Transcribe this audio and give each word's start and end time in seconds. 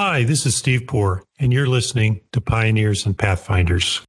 Hi, 0.00 0.22
this 0.22 0.46
is 0.46 0.56
Steve 0.56 0.86
Poor, 0.86 1.24
and 1.40 1.52
you're 1.52 1.66
listening 1.66 2.20
to 2.30 2.40
Pioneers 2.40 3.04
and 3.04 3.18
Pathfinders. 3.18 4.06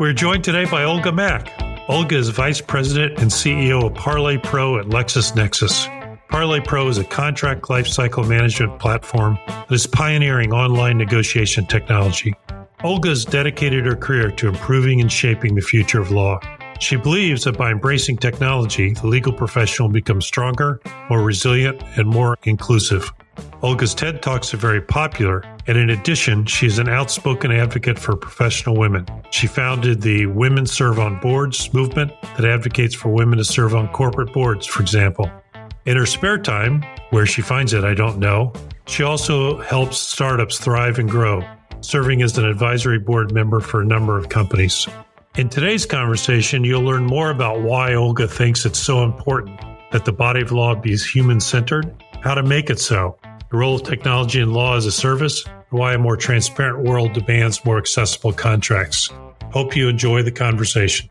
We're 0.00 0.12
joined 0.14 0.42
today 0.42 0.64
by 0.64 0.82
Olga 0.82 1.12
Mack. 1.12 1.52
Olga 1.88 2.16
is 2.16 2.30
Vice 2.30 2.60
President 2.60 3.20
and 3.20 3.30
CEO 3.30 3.86
of 3.86 3.94
Parley 3.94 4.38
Pro 4.38 4.80
at 4.80 4.86
LexisNexis. 4.86 5.86
Parley 6.28 6.60
Pro 6.60 6.88
is 6.88 6.98
a 6.98 7.04
contract 7.04 7.66
lifecycle 7.66 8.28
management 8.28 8.80
platform 8.80 9.38
that 9.46 9.70
is 9.70 9.86
pioneering 9.86 10.52
online 10.52 10.98
negotiation 10.98 11.66
technology. 11.66 12.34
Olga 12.82 13.10
has 13.10 13.26
dedicated 13.26 13.84
her 13.84 13.94
career 13.94 14.30
to 14.30 14.48
improving 14.48 15.02
and 15.02 15.12
shaping 15.12 15.54
the 15.54 15.60
future 15.60 16.00
of 16.00 16.10
law. 16.10 16.40
She 16.80 16.96
believes 16.96 17.44
that 17.44 17.58
by 17.58 17.70
embracing 17.70 18.16
technology, 18.16 18.94
the 18.94 19.06
legal 19.06 19.34
profession 19.34 19.84
will 19.84 19.92
become 19.92 20.22
stronger, 20.22 20.80
more 21.10 21.22
resilient, 21.22 21.82
and 21.96 22.08
more 22.08 22.38
inclusive. 22.44 23.12
Olga's 23.60 23.94
TED 23.94 24.22
Talks 24.22 24.54
are 24.54 24.56
very 24.56 24.80
popular, 24.80 25.42
and 25.66 25.76
in 25.76 25.90
addition, 25.90 26.46
she 26.46 26.66
is 26.66 26.78
an 26.78 26.88
outspoken 26.88 27.52
advocate 27.52 27.98
for 27.98 28.16
professional 28.16 28.76
women. 28.76 29.06
She 29.30 29.46
founded 29.46 30.00
the 30.00 30.24
Women 30.24 30.64
Serve 30.64 30.98
on 30.98 31.20
Boards 31.20 31.74
movement 31.74 32.12
that 32.38 32.46
advocates 32.46 32.94
for 32.94 33.10
women 33.10 33.36
to 33.36 33.44
serve 33.44 33.74
on 33.74 33.88
corporate 33.88 34.32
boards, 34.32 34.66
for 34.66 34.80
example. 34.80 35.30
In 35.84 35.98
her 35.98 36.06
spare 36.06 36.38
time, 36.38 36.82
where 37.10 37.26
she 37.26 37.42
finds 37.42 37.74
it, 37.74 37.84
I 37.84 37.92
don't 37.92 38.18
know, 38.18 38.54
she 38.86 39.02
also 39.02 39.58
helps 39.60 39.98
startups 39.98 40.58
thrive 40.58 40.98
and 40.98 41.10
grow, 41.10 41.42
serving 41.80 42.22
as 42.22 42.36
an 42.38 42.44
advisory 42.44 42.98
board 42.98 43.32
member 43.32 43.60
for 43.60 43.80
a 43.80 43.86
number 43.86 44.18
of 44.18 44.28
companies. 44.28 44.88
In 45.36 45.48
today's 45.48 45.86
conversation, 45.86 46.64
you'll 46.64 46.82
learn 46.82 47.06
more 47.06 47.30
about 47.30 47.62
why 47.62 47.94
Olga 47.94 48.26
thinks 48.26 48.66
it's 48.66 48.78
so 48.78 49.04
important 49.04 49.60
that 49.92 50.04
the 50.04 50.12
body 50.12 50.42
of 50.42 50.52
law 50.52 50.74
be 50.74 50.96
human 50.96 51.40
centered, 51.40 51.94
how 52.20 52.34
to 52.34 52.42
make 52.42 52.70
it 52.70 52.80
so, 52.80 53.16
the 53.50 53.56
role 53.56 53.76
of 53.76 53.82
technology 53.82 54.40
in 54.40 54.52
law 54.52 54.76
as 54.76 54.86
a 54.86 54.92
service, 54.92 55.44
and 55.46 55.78
why 55.78 55.94
a 55.94 55.98
more 55.98 56.16
transparent 56.16 56.86
world 56.86 57.12
demands 57.12 57.64
more 57.64 57.78
accessible 57.78 58.32
contracts. 58.32 59.10
Hope 59.52 59.76
you 59.76 59.88
enjoy 59.88 60.22
the 60.22 60.30
conversation. 60.30 61.08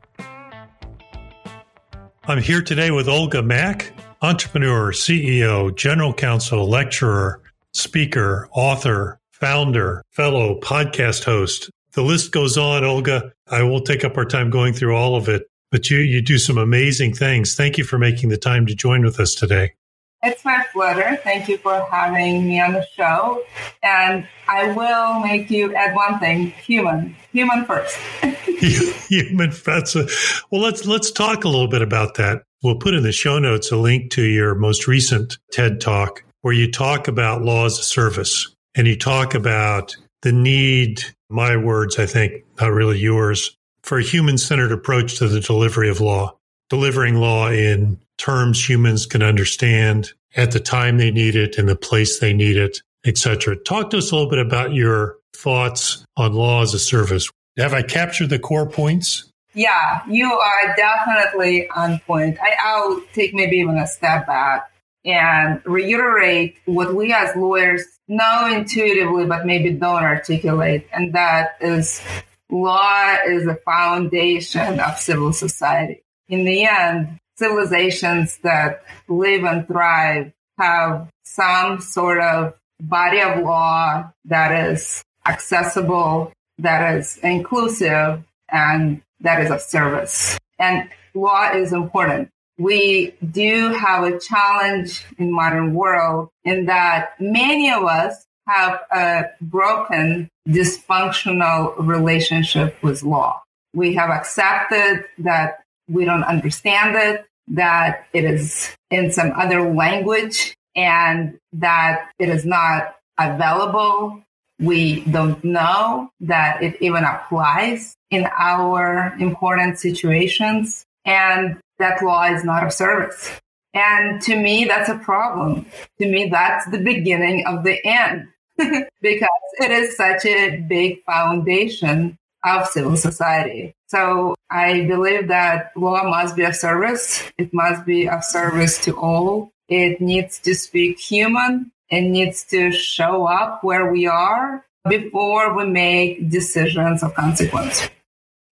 I'm 2.25 2.42
here 2.42 2.62
today 2.62 2.92
with 2.92 3.09
Olga 3.09 3.42
Mack, 3.42 3.92
entrepreneur, 4.22 4.92
CEO, 4.92 5.75
general 5.75 6.14
counsel, 6.14 6.70
lecturer, 6.70 7.42
speaker, 7.72 8.47
author, 8.52 9.19
founder, 9.40 10.04
fellow 10.12 10.59
podcast 10.59 11.23
host, 11.23 11.70
the 11.94 12.04
list 12.04 12.32
goes 12.32 12.58
on, 12.58 12.84
Olga. 12.84 13.32
I 13.48 13.64
won't 13.64 13.86
take 13.86 14.04
up 14.04 14.18
our 14.18 14.26
time 14.26 14.50
going 14.50 14.73
through 14.73 14.96
all 14.96 15.16
of 15.16 15.28
it, 15.28 15.48
but 15.72 15.90
you, 15.90 16.00
you 16.00 16.22
do 16.22 16.38
some 16.38 16.58
amazing 16.58 17.14
things. 17.14 17.56
Thank 17.56 17.78
you 17.78 17.84
for 17.84 17.98
making 17.98 18.30
the 18.30 18.38
time 18.38 18.66
to 18.68 18.76
join 18.76 19.04
with 19.04 19.20
us 19.20 19.34
today. 19.34 19.73
It's 20.22 20.44
my 20.44 20.66
pleasure. 20.73 21.16
Thank 21.23 21.48
you 21.48 21.58
for 21.58 21.88
having 21.90 22.46
me 22.46 22.59
on 22.59 22.73
the 22.73 22.86
show. 22.96 23.42
And 23.81 24.28
I 24.50 24.72
will 24.73 25.22
make 25.22 25.50
you 25.50 25.74
add 25.74 25.96
one 25.96 26.20
thing: 26.20 26.48
human, 26.52 27.16
human 27.31 27.64
first. 27.66 27.98
human. 29.08 29.53
That's 29.66 29.96
a, 29.96 30.08
well. 30.52 30.62
Let's 30.62 30.86
let's 30.86 31.09
talk 31.12 31.46
a 31.46 31.48
little 31.48 31.70
bit 31.70 31.81
about 31.81 32.16
that. 32.16 32.44
We'll 32.62 32.76
put 32.76 32.94
in 32.94 33.03
the 33.03 33.14
show 33.14 33.40
notes 33.40 33.72
a 33.72 33.78
link 33.78 34.12
to 34.12 34.24
your 34.24 34.56
most 34.56 34.88
recent 34.88 35.38
TED 35.53 35.80
talk 35.80 36.26
where 36.42 36.53
you 36.53 36.70
talk 36.70 37.08
about 37.08 37.42
law 37.42 37.66
as 37.66 37.80
a 37.80 37.84
service 37.84 38.53
and 38.75 38.88
you 38.88 38.98
talk 38.98 39.34
about 39.34 39.95
the 40.22 40.31
need 40.31 41.03
my 41.30 41.56
words, 41.58 42.00
I 42.00 42.06
think, 42.06 42.44
not 42.59 42.72
really 42.72 43.00
yours, 43.00 43.56
for 43.84 44.00
a 44.00 44.03
human 44.03 44.38
centered 44.38 44.72
approach 44.72 45.17
to 45.20 45.28
the 45.28 45.39
delivery 45.39 45.89
of 45.89 46.02
law, 46.02 46.36
delivering 46.70 47.16
law 47.16 47.50
in 47.50 48.00
terms 48.17 48.67
humans 48.67 49.06
can 49.06 49.23
understand 49.23 50.12
at 50.36 50.52
the 50.52 50.59
time 50.59 50.97
they 50.97 51.12
need 51.12 51.35
it, 51.35 51.57
in 51.57 51.66
the 51.66 51.75
place 51.75 52.19
they 52.19 52.34
need 52.34 52.57
it, 52.57 52.81
etc. 53.06 53.56
Talk 53.56 53.91
to 53.91 53.97
us 53.97 54.12
a 54.12 54.16
little 54.16 54.30
bit 54.30 54.40
about 54.40 54.74
your 54.74 55.18
thoughts 55.34 56.03
on 56.18 56.34
law 56.34 56.62
as 56.62 56.74
a 56.74 56.80
service. 56.80 57.30
Have 57.57 57.74
I 57.74 57.81
captured 57.81 58.30
the 58.30 58.40
core 58.40 58.69
points? 58.69 59.31
Yeah, 59.53 60.01
you 60.07 60.31
are 60.31 60.75
definitely 60.75 61.69
on 61.69 62.00
point. 62.06 62.38
I, 62.41 62.56
I'll 62.62 63.01
take 63.13 63.34
maybe 63.34 63.57
even 63.57 63.78
a 63.78 63.88
step 63.88 64.28
back 64.28 64.69
and 65.06 65.62
reiterate 65.66 66.58
what 66.66 66.94
we 66.94 67.14
as 67.14 67.36
lawyers 67.36 67.84
know 68.08 68.52
intuitively, 68.54 69.26
but 69.26 69.46
maybe 69.46 69.72
don't 69.72 70.04
articulate. 70.04 70.88
And 70.94 71.14
that 71.14 71.56
is 71.62 72.02
law 72.50 73.16
is 73.28 73.46
the 73.46 73.56
foundation 73.66 74.80
of 74.80 74.98
civil 74.98 75.34
society. 75.34 76.04
In 76.28 76.44
the 76.46 76.66
end, 76.66 77.20
civilizations 77.38 78.38
that 78.44 78.84
live 79.08 79.44
and 79.44 79.66
thrive 79.68 80.32
have 80.58 81.10
some 81.24 81.80
sort 81.80 82.20
of 82.20 82.54
body 82.81 83.22
of 83.22 83.44
law 83.44 84.12
that 84.26 84.70
is 84.70 85.04
accessible, 85.26 86.34
that 86.58 86.96
is 86.96 87.18
inclusive, 87.18 88.24
and 88.52 89.02
that 89.22 89.42
is 89.42 89.52
of 89.52 89.62
service. 89.62 90.38
And 90.58 90.90
law 91.14 91.52
is 91.52 91.72
important 91.72 92.30
we 92.59 93.16
do 93.31 93.70
have 93.70 94.03
a 94.03 94.20
challenge 94.20 95.06
in 95.18 95.31
modern 95.31 95.74
world 95.74 96.30
in 96.44 96.66
that 96.66 97.12
many 97.20 97.72
of 97.72 97.84
us 97.86 98.25
have 98.47 98.81
a 98.92 99.24
broken 99.42 100.30
dysfunctional 100.47 101.74
relationship 101.78 102.75
with 102.84 103.02
law. 103.02 103.42
We 103.74 103.94
have 103.94 104.09
accepted 104.09 105.06
that 105.19 105.59
we 105.88 106.03
don't 106.03 106.24
understand 106.24 106.96
it, 106.96 107.25
that 107.48 108.08
it 108.14 108.25
is 108.25 108.75
in 108.92 109.12
some 109.12 109.31
other 109.38 109.72
language 109.72 110.56
and 110.75 111.40
that 111.53 112.09
it 112.19 112.30
is 112.30 112.46
not 112.46 112.96
available. 113.18 114.22
We 114.59 115.02
don't 115.02 115.42
know 115.46 116.09
that 116.19 116.62
it 116.62 116.78
even 116.81 117.06
applies 117.06 117.96
in 118.12 118.28
our 118.38 119.16
important 119.19 119.80
situations. 119.80 120.86
And 121.06 121.58
that 121.79 122.03
law 122.03 122.23
is 122.25 122.44
not 122.44 122.63
of 122.63 122.73
service. 122.73 123.31
And 123.73 124.22
to 124.23 124.35
me, 124.35 124.66
that's 124.66 124.90
a 124.90 124.97
problem. 124.97 125.66
To 126.00 126.07
me, 126.07 126.29
that's 126.29 126.66
the 126.67 126.79
beginning 126.79 127.45
of 127.45 127.63
the 127.63 127.79
end 127.85 128.28
because 129.01 129.29
it 129.59 129.72
is 129.72 129.95
such 129.95 130.25
a 130.25 130.57
big 130.57 131.03
foundation 131.03 132.18
of 132.44 132.68
civil 132.68 132.95
society. 132.95 133.73
So 133.88 134.35
I 134.50 134.85
believe 134.85 135.28
that 135.28 135.72
law 135.75 136.03
must 136.03 136.35
be 136.35 136.44
of 136.44 136.56
service. 136.56 137.23
It 137.38 137.53
must 137.53 137.85
be 137.85 138.07
of 138.07 138.23
service 138.23 138.79
to 138.85 138.97
all. 138.97 139.51
It 139.68 140.01
needs 140.01 140.39
to 140.39 140.56
speak 140.56 141.00
human. 141.00 141.72
It 141.89 142.01
needs 142.01 142.44
to 142.45 142.72
show 142.72 143.25
up 143.25 143.63
where 143.63 143.91
we 143.91 144.07
are 144.07 144.66
before 144.88 145.56
we 145.56 145.66
make 145.66 146.29
decisions 146.29 147.03
of 147.03 147.13
consequence. 147.13 147.89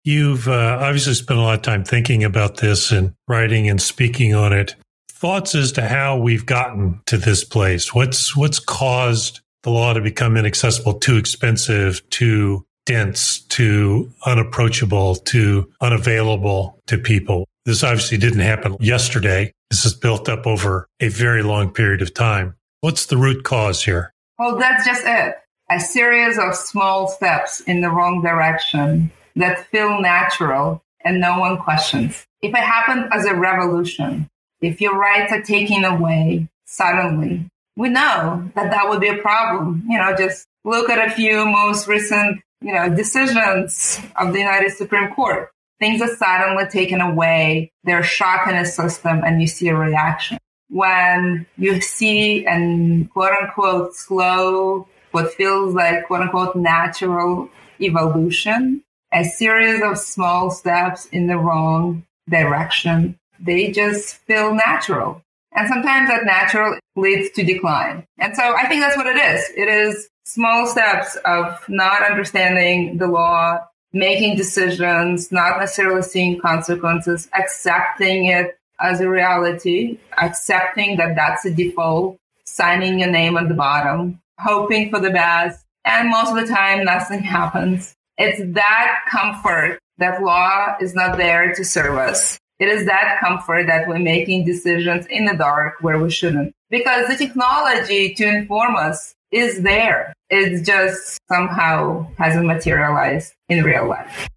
You've 0.04 0.48
uh, 0.48 0.78
obviously 0.80 1.14
spent 1.14 1.38
a 1.38 1.42
lot 1.42 1.54
of 1.54 1.62
time 1.62 1.84
thinking 1.84 2.24
about 2.24 2.56
this 2.56 2.90
and 2.90 3.14
writing 3.28 3.68
and 3.68 3.80
speaking 3.80 4.34
on 4.34 4.52
it. 4.52 4.74
Thoughts 5.10 5.54
as 5.54 5.70
to 5.72 5.86
how 5.86 6.18
we've 6.18 6.44
gotten 6.44 7.00
to 7.06 7.16
this 7.16 7.44
place? 7.44 7.94
What's 7.94 8.36
what's 8.36 8.58
caused 8.58 9.40
the 9.62 9.70
law 9.70 9.92
to 9.92 10.00
become 10.00 10.36
inaccessible, 10.36 10.94
too 10.94 11.16
expensive, 11.16 12.08
too 12.10 12.66
dense, 12.84 13.40
too 13.42 14.12
unapproachable, 14.26 15.14
too 15.14 15.70
unavailable 15.80 16.80
to 16.88 16.98
people? 16.98 17.46
This 17.64 17.84
obviously 17.84 18.18
didn't 18.18 18.40
happen 18.40 18.76
yesterday. 18.80 19.52
This 19.70 19.86
is 19.86 19.94
built 19.94 20.28
up 20.28 20.48
over 20.48 20.88
a 20.98 21.08
very 21.08 21.44
long 21.44 21.70
period 21.70 22.02
of 22.02 22.12
time. 22.12 22.56
What's 22.80 23.06
the 23.06 23.16
root 23.16 23.44
cause 23.44 23.84
here? 23.84 24.12
Well, 24.36 24.56
that's 24.58 24.84
just 24.84 25.04
it. 25.06 25.36
A 25.70 25.78
series 25.78 26.38
of 26.38 26.56
small 26.56 27.06
steps 27.06 27.60
in 27.60 27.80
the 27.80 27.90
wrong 27.90 28.20
direction 28.20 29.12
that 29.36 29.66
feel 29.66 30.00
natural 30.00 30.82
and 31.04 31.20
no 31.20 31.38
one 31.38 31.58
questions. 31.58 32.26
If 32.40 32.50
it 32.50 32.56
happened 32.56 33.08
as 33.12 33.24
a 33.24 33.34
revolution, 33.34 34.28
if 34.60 34.80
your 34.80 34.98
rights 34.98 35.32
are 35.32 35.42
taken 35.42 35.84
away 35.84 36.48
suddenly, 36.64 37.48
we 37.76 37.88
know 37.88 38.50
that 38.54 38.70
that 38.70 38.88
would 38.88 39.00
be 39.00 39.08
a 39.08 39.16
problem. 39.16 39.84
You 39.88 39.98
know, 39.98 40.14
just 40.16 40.46
look 40.64 40.90
at 40.90 41.06
a 41.06 41.10
few 41.10 41.46
most 41.46 41.88
recent, 41.88 42.40
you 42.60 42.72
know, 42.72 42.94
decisions 42.94 44.00
of 44.16 44.32
the 44.32 44.38
United 44.38 44.72
Supreme 44.72 45.12
Court. 45.12 45.50
Things 45.80 46.00
are 46.00 46.14
suddenly 46.16 46.66
taken 46.66 47.00
away. 47.00 47.72
There's 47.82 48.06
shock 48.06 48.46
in 48.46 48.56
the 48.56 48.64
system 48.64 49.22
and 49.24 49.40
you 49.40 49.48
see 49.48 49.68
a 49.68 49.76
reaction. 49.76 50.38
When 50.68 51.46
you 51.58 51.80
see 51.80 52.46
an 52.46 53.08
quote 53.08 53.32
unquote 53.32 53.94
slow, 53.94 54.86
what 55.10 55.34
feels 55.34 55.74
like 55.74 56.06
quote 56.06 56.22
unquote 56.22 56.56
natural 56.56 57.50
evolution, 57.80 58.82
a 59.12 59.24
series 59.24 59.82
of 59.82 59.98
small 59.98 60.50
steps 60.50 61.06
in 61.06 61.26
the 61.26 61.36
wrong 61.36 62.04
direction. 62.28 63.18
They 63.40 63.70
just 63.70 64.16
feel 64.26 64.54
natural. 64.54 65.22
And 65.54 65.68
sometimes 65.68 66.08
that 66.08 66.24
natural 66.24 66.78
leads 66.96 67.30
to 67.32 67.44
decline. 67.44 68.06
And 68.18 68.34
so 68.34 68.54
I 68.56 68.66
think 68.68 68.80
that's 68.80 68.96
what 68.96 69.06
it 69.06 69.18
is. 69.18 69.50
It 69.56 69.68
is 69.68 70.08
small 70.24 70.66
steps 70.66 71.16
of 71.24 71.58
not 71.68 72.02
understanding 72.02 72.96
the 72.96 73.06
law, 73.06 73.58
making 73.92 74.36
decisions, 74.36 75.30
not 75.30 75.58
necessarily 75.58 76.02
seeing 76.02 76.40
consequences, 76.40 77.28
accepting 77.38 78.26
it 78.26 78.56
as 78.80 79.00
a 79.00 79.08
reality, 79.08 79.98
accepting 80.20 80.96
that 80.96 81.14
that's 81.14 81.42
the 81.42 81.52
default, 81.52 82.16
signing 82.44 82.98
your 83.00 83.10
name 83.10 83.36
at 83.36 83.48
the 83.48 83.54
bottom, 83.54 84.20
hoping 84.38 84.90
for 84.90 85.00
the 85.00 85.10
best. 85.10 85.64
And 85.84 86.08
most 86.08 86.30
of 86.30 86.36
the 86.36 86.52
time, 86.52 86.84
nothing 86.84 87.20
happens. 87.22 87.94
It's 88.22 88.54
that 88.54 89.00
comfort 89.10 89.80
that 89.98 90.22
law 90.22 90.76
is 90.80 90.94
not 90.94 91.16
there 91.16 91.52
to 91.56 91.64
serve 91.64 91.98
us. 91.98 92.38
It 92.60 92.68
is 92.68 92.86
that 92.86 93.18
comfort 93.18 93.66
that 93.66 93.88
we're 93.88 93.98
making 93.98 94.44
decisions 94.44 95.06
in 95.06 95.24
the 95.24 95.34
dark 95.34 95.74
where 95.80 95.98
we 95.98 96.08
shouldn't. 96.08 96.52
Because 96.70 97.08
the 97.08 97.16
technology 97.16 98.14
to 98.14 98.24
inform 98.24 98.76
us 98.76 99.12
is 99.32 99.62
there. 99.62 100.12
It 100.30 100.62
just 100.62 101.18
somehow 101.28 102.06
hasn't 102.16 102.46
materialized 102.46 103.32
in 103.48 103.64
real 103.64 103.88
life. 103.88 104.28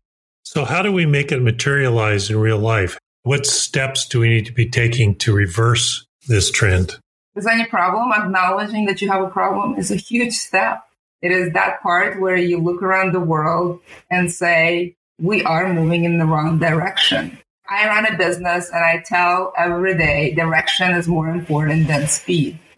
So, 0.42 0.66
how 0.66 0.82
do 0.82 0.92
we 0.92 1.06
make 1.06 1.32
it 1.32 1.44
materialize 1.44 2.32
in 2.32 2.40
real 2.40 2.58
life? 2.58 2.98
What 3.22 3.46
steps 3.46 4.08
do 4.08 4.20
we 4.20 4.30
need 4.30 4.48
to 4.48 4.54
be 4.54 4.68
taking 4.68 5.16
to 5.18 5.32
reverse 5.32 6.08
this 6.28 6.50
trend? 6.50 6.98
Is 7.36 7.46
any 7.46 7.68
problem? 7.68 8.12
Acknowledging 8.12 8.86
that 8.86 9.00
you 9.04 9.12
have 9.12 9.22
a 9.22 9.30
problem 9.30 9.78
is 9.78 9.92
a 9.92 9.96
huge 9.96 10.34
step. 10.34 10.85
It 11.22 11.32
is 11.32 11.54
that 11.54 11.82
part 11.82 12.20
where 12.20 12.38
you 12.38 12.60
look 12.60 12.82
around 12.84 13.14
the 13.14 13.20
world 13.20 13.80
and 14.12 14.32
say, 14.32 14.96
we 15.20 15.44
are 15.44 15.74
moving 15.74 16.04
in 16.04 16.18
the 16.18 16.26
wrong 16.26 16.60
direction. 16.60 17.38
I 17.68 17.88
run 17.88 18.06
a 18.06 18.18
business 18.18 18.70
and 18.70 18.84
I 18.84 19.04
tell 19.06 19.54
every 19.58 19.98
day 19.98 20.34
direction 20.36 20.92
is 20.92 21.08
more 21.08 21.30
important 21.30 21.88
than 21.88 22.08
speed. 22.08 22.60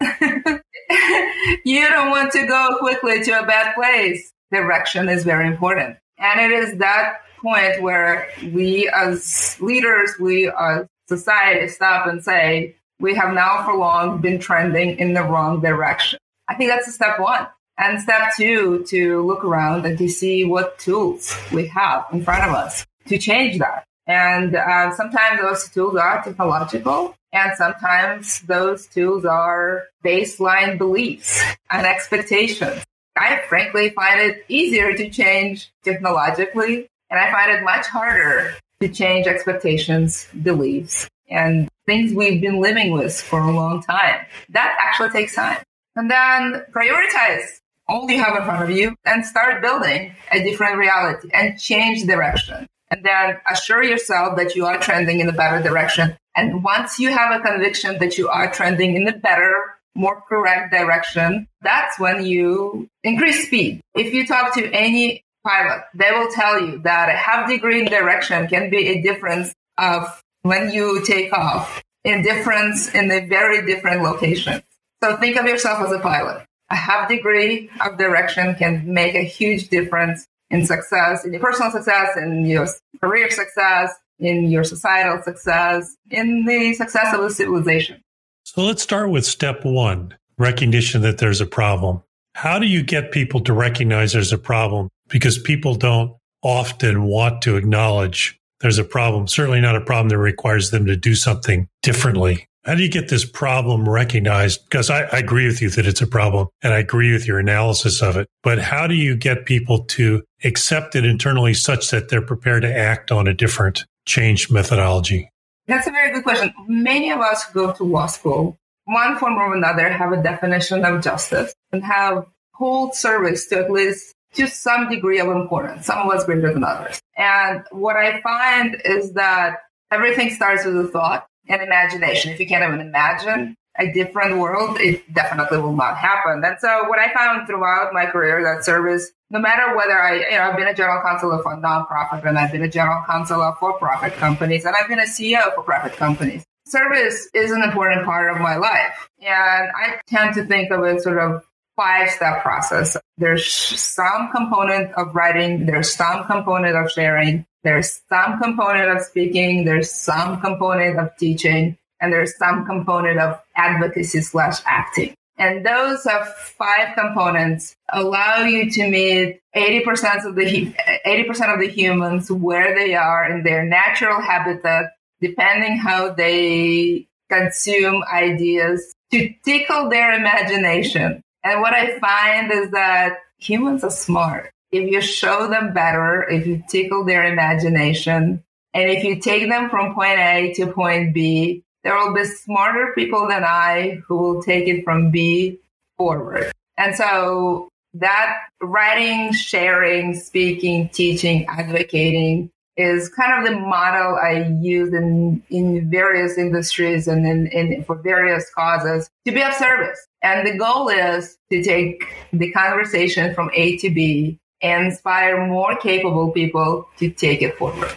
you 1.64 1.88
don't 1.88 2.10
want 2.10 2.32
to 2.32 2.46
go 2.46 2.76
quickly 2.78 3.22
to 3.24 3.42
a 3.42 3.46
bad 3.46 3.74
place. 3.74 4.32
Direction 4.50 5.08
is 5.08 5.24
very 5.24 5.46
important. 5.46 5.98
And 6.18 6.40
it 6.40 6.52
is 6.52 6.78
that 6.78 7.20
point 7.42 7.82
where 7.82 8.28
we 8.52 8.88
as 8.94 9.56
leaders, 9.60 10.12
we 10.18 10.50
as 10.58 10.86
society 11.08 11.68
stop 11.68 12.06
and 12.06 12.24
say, 12.24 12.76
we 13.00 13.14
have 13.14 13.34
now 13.34 13.64
for 13.64 13.76
long 13.76 14.20
been 14.20 14.38
trending 14.38 14.98
in 14.98 15.14
the 15.14 15.22
wrong 15.22 15.60
direction. 15.60 16.18
I 16.48 16.54
think 16.54 16.70
that's 16.70 16.92
step 16.92 17.20
one. 17.20 17.46
And 17.78 18.00
step 18.00 18.32
two, 18.36 18.84
to 18.88 19.24
look 19.24 19.44
around 19.44 19.86
and 19.86 19.96
to 19.98 20.08
see 20.08 20.44
what 20.44 20.78
tools 20.80 21.34
we 21.52 21.68
have 21.68 22.06
in 22.12 22.24
front 22.24 22.42
of 22.42 22.52
us 22.52 22.84
to 23.06 23.18
change 23.18 23.58
that. 23.60 23.84
And 24.06 24.56
uh, 24.56 24.94
sometimes 24.96 25.40
those 25.40 25.68
tools 25.68 25.94
are 25.96 26.22
technological, 26.22 27.14
and 27.32 27.52
sometimes 27.56 28.40
those 28.40 28.86
tools 28.86 29.24
are 29.24 29.84
baseline 30.04 30.76
beliefs 30.76 31.42
and 31.70 31.86
expectations. 31.86 32.82
I 33.16 33.42
frankly 33.48 33.90
find 33.90 34.20
it 34.20 34.44
easier 34.48 34.94
to 34.94 35.10
change 35.10 35.70
technologically, 35.84 36.88
and 37.10 37.20
I 37.20 37.30
find 37.30 37.52
it 37.52 37.62
much 37.62 37.86
harder 37.86 38.54
to 38.80 38.88
change 38.88 39.26
expectations, 39.26 40.26
beliefs, 40.42 41.08
and 41.28 41.68
things 41.86 42.12
we've 42.12 42.40
been 42.40 42.60
living 42.60 42.92
with 42.92 43.20
for 43.20 43.40
a 43.40 43.52
long 43.52 43.82
time. 43.82 44.24
That 44.50 44.76
actually 44.80 45.10
takes 45.10 45.34
time. 45.34 45.58
And 45.96 46.10
then 46.10 46.64
prioritize 46.72 47.60
all 47.88 48.10
you 48.10 48.22
have 48.22 48.36
in 48.36 48.44
front 48.44 48.62
of 48.62 48.76
you 48.76 48.94
and 49.04 49.24
start 49.24 49.62
building 49.62 50.14
a 50.30 50.42
different 50.42 50.76
reality 50.78 51.28
and 51.32 51.58
change 51.58 52.04
direction 52.04 52.66
and 52.90 53.04
then 53.04 53.38
assure 53.50 53.82
yourself 53.82 54.36
that 54.36 54.54
you 54.54 54.66
are 54.66 54.78
trending 54.78 55.20
in 55.20 55.28
a 55.28 55.32
better 55.32 55.62
direction. 55.62 56.16
And 56.34 56.62
once 56.62 56.98
you 56.98 57.10
have 57.10 57.38
a 57.38 57.42
conviction 57.42 57.98
that 57.98 58.18
you 58.18 58.28
are 58.28 58.50
trending 58.52 58.96
in 58.96 59.08
a 59.08 59.16
better, 59.16 59.52
more 59.94 60.22
correct 60.28 60.72
direction, 60.72 61.48
that's 61.62 61.98
when 61.98 62.24
you 62.24 62.88
increase 63.02 63.46
speed. 63.46 63.80
If 63.94 64.14
you 64.14 64.26
talk 64.26 64.54
to 64.54 64.70
any 64.72 65.24
pilot, 65.44 65.82
they 65.94 66.10
will 66.12 66.30
tell 66.30 66.60
you 66.60 66.78
that 66.84 67.08
a 67.08 67.12
half 67.12 67.48
degree 67.48 67.80
in 67.80 67.86
direction 67.86 68.46
can 68.46 68.70
be 68.70 68.88
a 68.88 69.02
difference 69.02 69.52
of 69.76 70.22
when 70.42 70.70
you 70.70 71.04
take 71.04 71.32
off, 71.32 71.82
a 72.04 72.22
difference 72.22 72.94
in 72.94 73.10
a 73.10 73.26
very 73.26 73.66
different 73.66 74.02
location. 74.02 74.62
So 75.02 75.16
think 75.16 75.36
of 75.36 75.46
yourself 75.46 75.86
as 75.86 75.92
a 75.92 75.98
pilot. 75.98 76.44
A 76.70 76.76
half 76.76 77.08
degree 77.08 77.70
of 77.80 77.98
direction 77.98 78.54
can 78.54 78.92
make 78.92 79.14
a 79.14 79.22
huge 79.22 79.68
difference 79.68 80.26
in 80.50 80.66
success, 80.66 81.24
in 81.24 81.32
your 81.32 81.40
personal 81.40 81.70
success, 81.70 82.16
in 82.16 82.46
your 82.46 82.66
career 83.00 83.30
success, 83.30 83.92
in 84.18 84.50
your 84.50 84.64
societal 84.64 85.22
success, 85.22 85.96
in 86.10 86.44
the 86.44 86.74
success 86.74 87.14
of 87.14 87.22
the 87.22 87.30
civilization. 87.30 88.02
So 88.44 88.62
let's 88.62 88.82
start 88.82 89.10
with 89.10 89.24
step 89.24 89.64
one 89.64 90.14
recognition 90.38 91.02
that 91.02 91.18
there's 91.18 91.40
a 91.40 91.46
problem. 91.46 92.02
How 92.34 92.58
do 92.58 92.66
you 92.66 92.82
get 92.82 93.12
people 93.12 93.40
to 93.40 93.52
recognize 93.52 94.12
there's 94.12 94.32
a 94.32 94.38
problem? 94.38 94.88
Because 95.08 95.38
people 95.38 95.74
don't 95.74 96.16
often 96.42 97.04
want 97.04 97.42
to 97.42 97.56
acknowledge 97.56 98.38
there's 98.60 98.78
a 98.78 98.84
problem, 98.84 99.28
certainly 99.28 99.60
not 99.60 99.76
a 99.76 99.80
problem 99.80 100.08
that 100.08 100.18
requires 100.18 100.70
them 100.70 100.86
to 100.86 100.96
do 100.96 101.14
something 101.14 101.68
differently. 101.82 102.46
How 102.64 102.74
do 102.74 102.82
you 102.82 102.90
get 102.90 103.08
this 103.08 103.24
problem 103.24 103.88
recognized? 103.88 104.64
Because 104.64 104.90
I, 104.90 105.02
I, 105.04 105.18
agree 105.18 105.46
with 105.46 105.62
you 105.62 105.70
that 105.70 105.86
it's 105.86 106.02
a 106.02 106.06
problem 106.06 106.48
and 106.62 106.74
I 106.74 106.78
agree 106.78 107.12
with 107.12 107.26
your 107.26 107.38
analysis 107.38 108.02
of 108.02 108.16
it. 108.16 108.28
But 108.42 108.58
how 108.58 108.86
do 108.86 108.94
you 108.94 109.16
get 109.16 109.46
people 109.46 109.84
to 109.84 110.22
accept 110.44 110.94
it 110.94 111.04
internally 111.04 111.54
such 111.54 111.90
that 111.90 112.08
they're 112.08 112.20
prepared 112.20 112.62
to 112.62 112.76
act 112.76 113.10
on 113.10 113.26
a 113.26 113.32
different 113.32 113.86
change 114.06 114.50
methodology? 114.50 115.30
That's 115.66 115.86
a 115.86 115.90
very 115.90 116.12
good 116.12 116.24
question. 116.24 116.52
Many 116.66 117.10
of 117.10 117.20
us 117.20 117.44
who 117.44 117.66
go 117.66 117.72
to 117.72 117.84
law 117.84 118.06
school, 118.06 118.58
one 118.84 119.16
form 119.18 119.36
or 119.36 119.54
another, 119.54 119.88
have 119.88 120.12
a 120.12 120.22
definition 120.22 120.84
of 120.84 121.02
justice 121.02 121.54
and 121.72 121.84
have 121.84 122.26
hold 122.54 122.94
service 122.94 123.46
to 123.46 123.58
at 123.58 123.70
least 123.70 124.14
to 124.34 124.46
some 124.46 124.88
degree 124.88 125.20
of 125.20 125.28
importance. 125.28 125.86
Some 125.86 126.06
of 126.06 126.14
us 126.14 126.24
greater 126.24 126.52
than 126.52 126.64
others. 126.64 127.00
And 127.16 127.62
what 127.70 127.96
I 127.96 128.20
find 128.20 128.80
is 128.84 129.12
that 129.12 129.58
everything 129.90 130.30
starts 130.30 130.64
with 130.64 130.76
a 130.76 130.88
thought 130.88 131.26
and 131.48 131.62
imagination. 131.62 132.32
If 132.32 132.40
you 132.40 132.46
can't 132.46 132.64
even 132.64 132.80
imagine 132.80 133.56
a 133.78 133.92
different 133.92 134.38
world, 134.38 134.78
it 134.80 135.12
definitely 135.14 135.58
will 135.58 135.76
not 135.76 135.96
happen. 135.96 136.42
And 136.44 136.56
so 136.58 136.88
what 136.88 136.98
I 136.98 137.12
found 137.14 137.46
throughout 137.46 137.92
my 137.92 138.06
career 138.06 138.42
that 138.42 138.64
service, 138.64 139.10
no 139.30 139.38
matter 139.38 139.76
whether 139.76 139.98
I, 139.98 140.16
you 140.16 140.30
know, 140.32 140.50
I've 140.50 140.56
been 140.56 140.68
a 140.68 140.74
general 140.74 141.00
counsel 141.02 141.32
of 141.32 141.40
a 141.40 141.56
nonprofit 141.56 142.26
and 142.26 142.38
I've 142.38 142.52
been 142.52 142.62
a 142.62 142.68
general 142.68 143.04
counsel 143.06 143.40
of 143.40 143.56
for-profit 143.58 144.14
companies 144.14 144.64
and 144.64 144.74
I've 144.78 144.88
been 144.88 144.98
a 144.98 145.04
CEO 145.04 145.54
for-profit 145.54 145.92
companies. 145.92 146.44
Service 146.66 147.28
is 147.32 147.50
an 147.50 147.62
important 147.62 148.04
part 148.04 148.30
of 148.30 148.42
my 148.42 148.56
life. 148.56 149.08
And 149.20 149.70
I 149.74 150.00
tend 150.06 150.34
to 150.34 150.44
think 150.44 150.70
of 150.70 150.84
it 150.84 151.00
sort 151.00 151.18
of 151.18 151.44
five 151.78 152.10
step 152.10 152.42
process. 152.42 152.96
There's 153.18 153.46
some 153.46 154.30
component 154.34 154.92
of 154.94 155.14
writing. 155.14 155.64
There's 155.64 155.94
some 155.94 156.26
component 156.26 156.76
of 156.76 156.90
sharing. 156.90 157.46
There's 157.62 158.00
some 158.08 158.40
component 158.40 158.90
of 158.90 159.02
speaking. 159.02 159.64
There's 159.64 159.90
some 159.90 160.40
component 160.40 160.98
of 160.98 161.16
teaching 161.16 161.78
and 162.00 162.12
there's 162.12 162.36
some 162.36 162.66
component 162.66 163.20
of 163.20 163.40
advocacy 163.56 164.20
slash 164.22 164.60
acting. 164.66 165.14
And 165.36 165.64
those 165.64 166.04
are 166.04 166.24
five 166.26 166.96
components 166.96 167.76
allow 167.92 168.42
you 168.42 168.70
to 168.72 168.90
meet 168.90 169.40
80% 169.54 170.26
of 170.26 170.34
the 170.34 170.74
80% 171.06 171.54
of 171.54 171.60
the 171.60 171.68
humans 171.68 172.30
where 172.30 172.74
they 172.74 172.94
are 172.94 173.30
in 173.30 173.44
their 173.44 173.64
natural 173.64 174.20
habitat, 174.20 174.86
depending 175.20 175.78
how 175.78 176.12
they 176.12 177.06
consume 177.30 178.02
ideas 178.12 178.92
to 179.12 179.32
tickle 179.44 179.88
their 179.88 180.12
imagination 180.12 181.22
and 181.44 181.60
what 181.60 181.74
I 181.74 181.98
find 181.98 182.52
is 182.52 182.70
that 182.72 183.18
humans 183.38 183.84
are 183.84 183.90
smart. 183.90 184.52
If 184.70 184.90
you 184.90 185.00
show 185.00 185.48
them 185.48 185.72
better, 185.72 186.28
if 186.28 186.46
you 186.46 186.62
tickle 186.68 187.04
their 187.04 187.24
imagination, 187.24 188.44
and 188.74 188.90
if 188.90 189.02
you 189.02 189.20
take 189.20 189.48
them 189.48 189.70
from 189.70 189.94
point 189.94 190.18
A 190.18 190.52
to 190.56 190.72
point 190.72 191.14
B, 191.14 191.64
there 191.84 191.96
will 191.96 192.14
be 192.14 192.24
smarter 192.24 192.92
people 192.94 193.26
than 193.28 193.44
I 193.44 194.00
who 194.06 194.16
will 194.16 194.42
take 194.42 194.68
it 194.68 194.84
from 194.84 195.10
B 195.10 195.58
forward. 195.96 196.52
And 196.76 196.94
so 196.94 197.68
that 197.94 198.36
writing, 198.60 199.32
sharing, 199.32 200.14
speaking, 200.14 200.90
teaching, 200.90 201.46
advocating 201.46 202.50
is 202.78 203.08
kind 203.08 203.44
of 203.44 203.52
the 203.52 203.58
model 203.58 204.14
I 204.14 204.56
use 204.60 204.94
in, 204.94 205.42
in 205.50 205.90
various 205.90 206.38
industries 206.38 207.08
and 207.08 207.26
in, 207.26 207.48
in, 207.48 207.84
for 207.84 207.96
various 207.96 208.48
causes 208.54 209.10
to 209.26 209.32
be 209.32 209.42
of 209.42 209.52
service. 209.52 209.98
And 210.22 210.46
the 210.46 210.56
goal 210.56 210.88
is 210.88 211.36
to 211.50 211.62
take 211.62 212.04
the 212.32 212.50
conversation 212.52 213.34
from 213.34 213.50
A 213.52 213.76
to 213.78 213.90
B 213.90 214.38
and 214.62 214.86
inspire 214.86 215.46
more 215.46 215.76
capable 215.76 216.30
people 216.30 216.88
to 216.98 217.10
take 217.10 217.42
it 217.42 217.58
forward. 217.58 217.92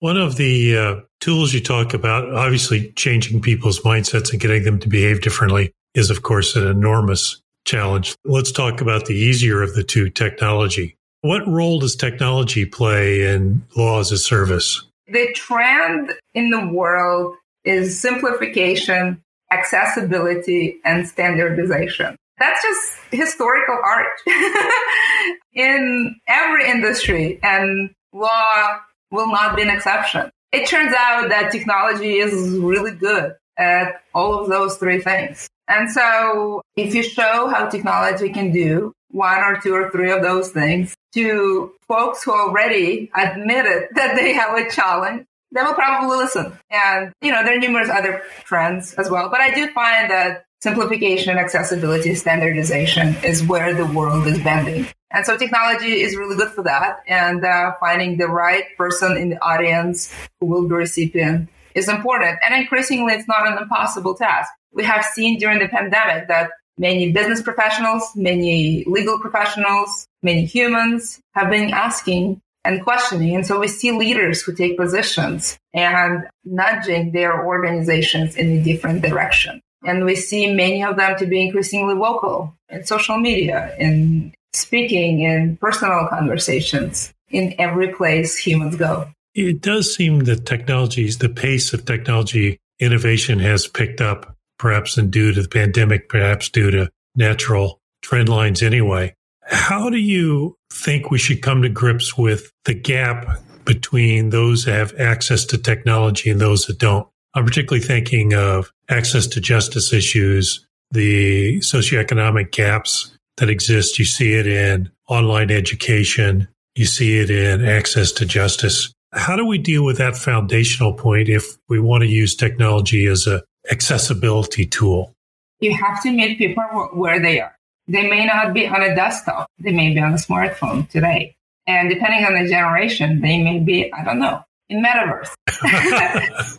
One 0.00 0.18
of 0.18 0.36
the 0.36 0.76
uh, 0.76 1.00
tools 1.20 1.54
you 1.54 1.60
talk 1.60 1.94
about, 1.94 2.30
obviously 2.32 2.92
changing 2.92 3.40
people's 3.40 3.80
mindsets 3.80 4.30
and 4.30 4.40
getting 4.40 4.64
them 4.64 4.78
to 4.80 4.88
behave 4.88 5.22
differently, 5.22 5.72
is 5.94 6.10
of 6.10 6.22
course 6.22 6.54
an 6.56 6.66
enormous 6.66 7.40
challenge. 7.64 8.14
Let's 8.24 8.52
talk 8.52 8.82
about 8.82 9.06
the 9.06 9.14
easier 9.14 9.62
of 9.62 9.74
the 9.74 9.82
two 9.82 10.10
technology. 10.10 10.96
What 11.26 11.44
role 11.48 11.80
does 11.80 11.96
technology 11.96 12.64
play 12.64 13.24
in 13.24 13.64
law 13.76 13.98
as 13.98 14.12
a 14.12 14.16
service? 14.16 14.84
The 15.08 15.32
trend 15.34 16.12
in 16.34 16.50
the 16.50 16.68
world 16.68 17.34
is 17.64 17.98
simplification, 18.00 19.20
accessibility, 19.50 20.76
and 20.84 21.04
standardization. 21.04 22.14
That's 22.38 22.62
just 22.62 22.92
historical 23.10 23.76
art 23.82 24.06
in 25.52 26.14
every 26.28 26.70
industry. 26.70 27.40
And 27.42 27.90
law 28.12 28.78
will 29.10 29.26
not 29.26 29.56
be 29.56 29.62
an 29.62 29.70
exception. 29.70 30.30
It 30.52 30.68
turns 30.68 30.94
out 30.96 31.28
that 31.30 31.50
technology 31.50 32.18
is 32.18 32.56
really 32.56 32.92
good 32.92 33.34
at 33.58 34.00
all 34.14 34.38
of 34.38 34.48
those 34.48 34.76
three 34.76 35.00
things. 35.00 35.48
And 35.66 35.90
so 35.90 36.62
if 36.76 36.94
you 36.94 37.02
show 37.02 37.48
how 37.48 37.68
technology 37.68 38.28
can 38.30 38.52
do 38.52 38.92
one 39.10 39.42
or 39.42 39.58
two 39.58 39.74
or 39.74 39.90
three 39.90 40.12
of 40.12 40.22
those 40.22 40.50
things 40.50 40.94
to 41.14 41.72
folks 41.88 42.22
who 42.22 42.32
already 42.32 43.10
admitted 43.14 43.88
that 43.94 44.14
they 44.14 44.34
have 44.34 44.56
a 44.58 44.70
challenge, 44.70 45.26
they 45.52 45.62
will 45.62 45.74
probably 45.74 46.16
listen. 46.16 46.52
And, 46.70 47.12
you 47.22 47.32
know, 47.32 47.42
there 47.42 47.56
are 47.56 47.58
numerous 47.58 47.88
other 47.88 48.22
trends 48.44 48.94
as 48.94 49.10
well. 49.10 49.30
But 49.30 49.40
I 49.40 49.54
do 49.54 49.68
find 49.72 50.10
that 50.10 50.44
simplification, 50.60 51.38
accessibility, 51.38 52.14
standardization 52.14 53.14
is 53.24 53.44
where 53.44 53.72
the 53.72 53.86
world 53.86 54.26
is 54.26 54.38
bending. 54.42 54.86
And 55.12 55.24
so 55.24 55.36
technology 55.36 56.02
is 56.02 56.16
really 56.16 56.36
good 56.36 56.50
for 56.50 56.64
that. 56.64 56.98
And 57.06 57.44
uh, 57.44 57.72
finding 57.80 58.18
the 58.18 58.28
right 58.28 58.64
person 58.76 59.16
in 59.16 59.30
the 59.30 59.42
audience 59.42 60.12
who 60.40 60.46
will 60.46 60.68
be 60.68 60.74
recipient 60.74 61.48
is 61.74 61.88
important. 61.88 62.38
And 62.44 62.54
increasingly, 62.54 63.14
it's 63.14 63.28
not 63.28 63.46
an 63.46 63.56
impossible 63.58 64.14
task. 64.14 64.50
We 64.72 64.84
have 64.84 65.04
seen 65.04 65.38
during 65.38 65.60
the 65.60 65.68
pandemic 65.68 66.28
that 66.28 66.50
many 66.78 67.12
business 67.12 67.42
professionals, 67.42 68.02
many 68.14 68.84
legal 68.86 69.18
professionals, 69.18 70.06
many 70.22 70.44
humans 70.44 71.20
have 71.34 71.50
been 71.50 71.70
asking 71.70 72.40
and 72.64 72.82
questioning. 72.82 73.34
And 73.34 73.46
so 73.46 73.60
we 73.60 73.68
see 73.68 73.92
leaders 73.92 74.42
who 74.42 74.54
take 74.54 74.76
positions 74.76 75.58
and 75.72 76.24
nudging 76.44 77.12
their 77.12 77.46
organizations 77.46 78.36
in 78.36 78.58
a 78.58 78.62
different 78.62 79.02
direction. 79.02 79.60
And 79.84 80.04
we 80.04 80.16
see 80.16 80.52
many 80.52 80.82
of 80.82 80.96
them 80.96 81.16
to 81.18 81.26
be 81.26 81.46
increasingly 81.46 81.94
vocal 81.94 82.54
in 82.68 82.84
social 82.84 83.18
media, 83.18 83.74
in 83.78 84.34
speaking, 84.52 85.20
in 85.20 85.56
personal 85.58 86.08
conversations, 86.08 87.12
in 87.30 87.54
every 87.58 87.94
place 87.94 88.36
humans 88.36 88.76
go. 88.76 89.08
It 89.34 89.60
does 89.60 89.94
seem 89.94 90.20
that 90.20 90.46
technologies, 90.46 91.18
the 91.18 91.28
pace 91.28 91.72
of 91.72 91.84
technology 91.84 92.58
innovation 92.80 93.38
has 93.38 93.66
picked 93.66 94.00
up, 94.00 94.35
perhaps 94.58 94.96
and 94.96 95.10
due 95.10 95.32
to 95.32 95.42
the 95.42 95.48
pandemic, 95.48 96.08
perhaps 96.08 96.48
due 96.48 96.70
to 96.70 96.90
natural 97.14 97.80
trend 98.02 98.28
lines 98.28 98.62
anyway. 98.62 99.14
How 99.42 99.90
do 99.90 99.98
you 99.98 100.56
think 100.70 101.10
we 101.10 101.18
should 101.18 101.42
come 101.42 101.62
to 101.62 101.68
grips 101.68 102.18
with 102.18 102.50
the 102.64 102.74
gap 102.74 103.40
between 103.64 104.30
those 104.30 104.64
that 104.64 104.72
have 104.72 105.00
access 105.00 105.44
to 105.46 105.58
technology 105.58 106.30
and 106.30 106.40
those 106.40 106.66
that 106.66 106.78
don't? 106.78 107.08
I'm 107.34 107.44
particularly 107.44 107.84
thinking 107.84 108.34
of 108.34 108.72
access 108.88 109.26
to 109.28 109.40
justice 109.40 109.92
issues, 109.92 110.66
the 110.90 111.58
socioeconomic 111.58 112.50
gaps 112.50 113.16
that 113.36 113.50
exist. 113.50 113.98
You 113.98 114.04
see 114.04 114.32
it 114.32 114.46
in 114.46 114.90
online 115.08 115.50
education. 115.50 116.48
You 116.74 116.86
see 116.86 117.18
it 117.18 117.30
in 117.30 117.64
access 117.64 118.12
to 118.12 118.26
justice. 118.26 118.92
How 119.12 119.36
do 119.36 119.46
we 119.46 119.58
deal 119.58 119.84
with 119.84 119.98
that 119.98 120.16
foundational 120.16 120.92
point 120.92 121.28
if 121.28 121.44
we 121.68 121.78
want 121.80 122.02
to 122.02 122.08
use 122.08 122.34
technology 122.34 123.06
as 123.06 123.26
a 123.26 123.42
accessibility 123.70 124.66
tool? 124.66 125.14
You 125.60 125.74
have 125.74 126.02
to 126.02 126.10
meet 126.10 126.38
people 126.38 126.64
where 126.92 127.20
they 127.20 127.40
are. 127.40 127.56
They 127.88 128.08
may 128.08 128.26
not 128.26 128.52
be 128.52 128.66
on 128.66 128.82
a 128.82 128.94
desktop. 128.94 129.48
They 129.58 129.72
may 129.72 129.94
be 129.94 130.00
on 130.00 130.12
a 130.12 130.16
smartphone 130.16 130.88
today. 130.88 131.36
And 131.66 131.88
depending 131.88 132.24
on 132.24 132.34
the 132.34 132.48
generation, 132.48 133.20
they 133.20 133.42
may 133.42 133.60
be, 133.60 133.92
I 133.92 134.04
don't 134.04 134.18
know, 134.18 134.42
in 134.68 134.82
metaverse, 134.82 135.30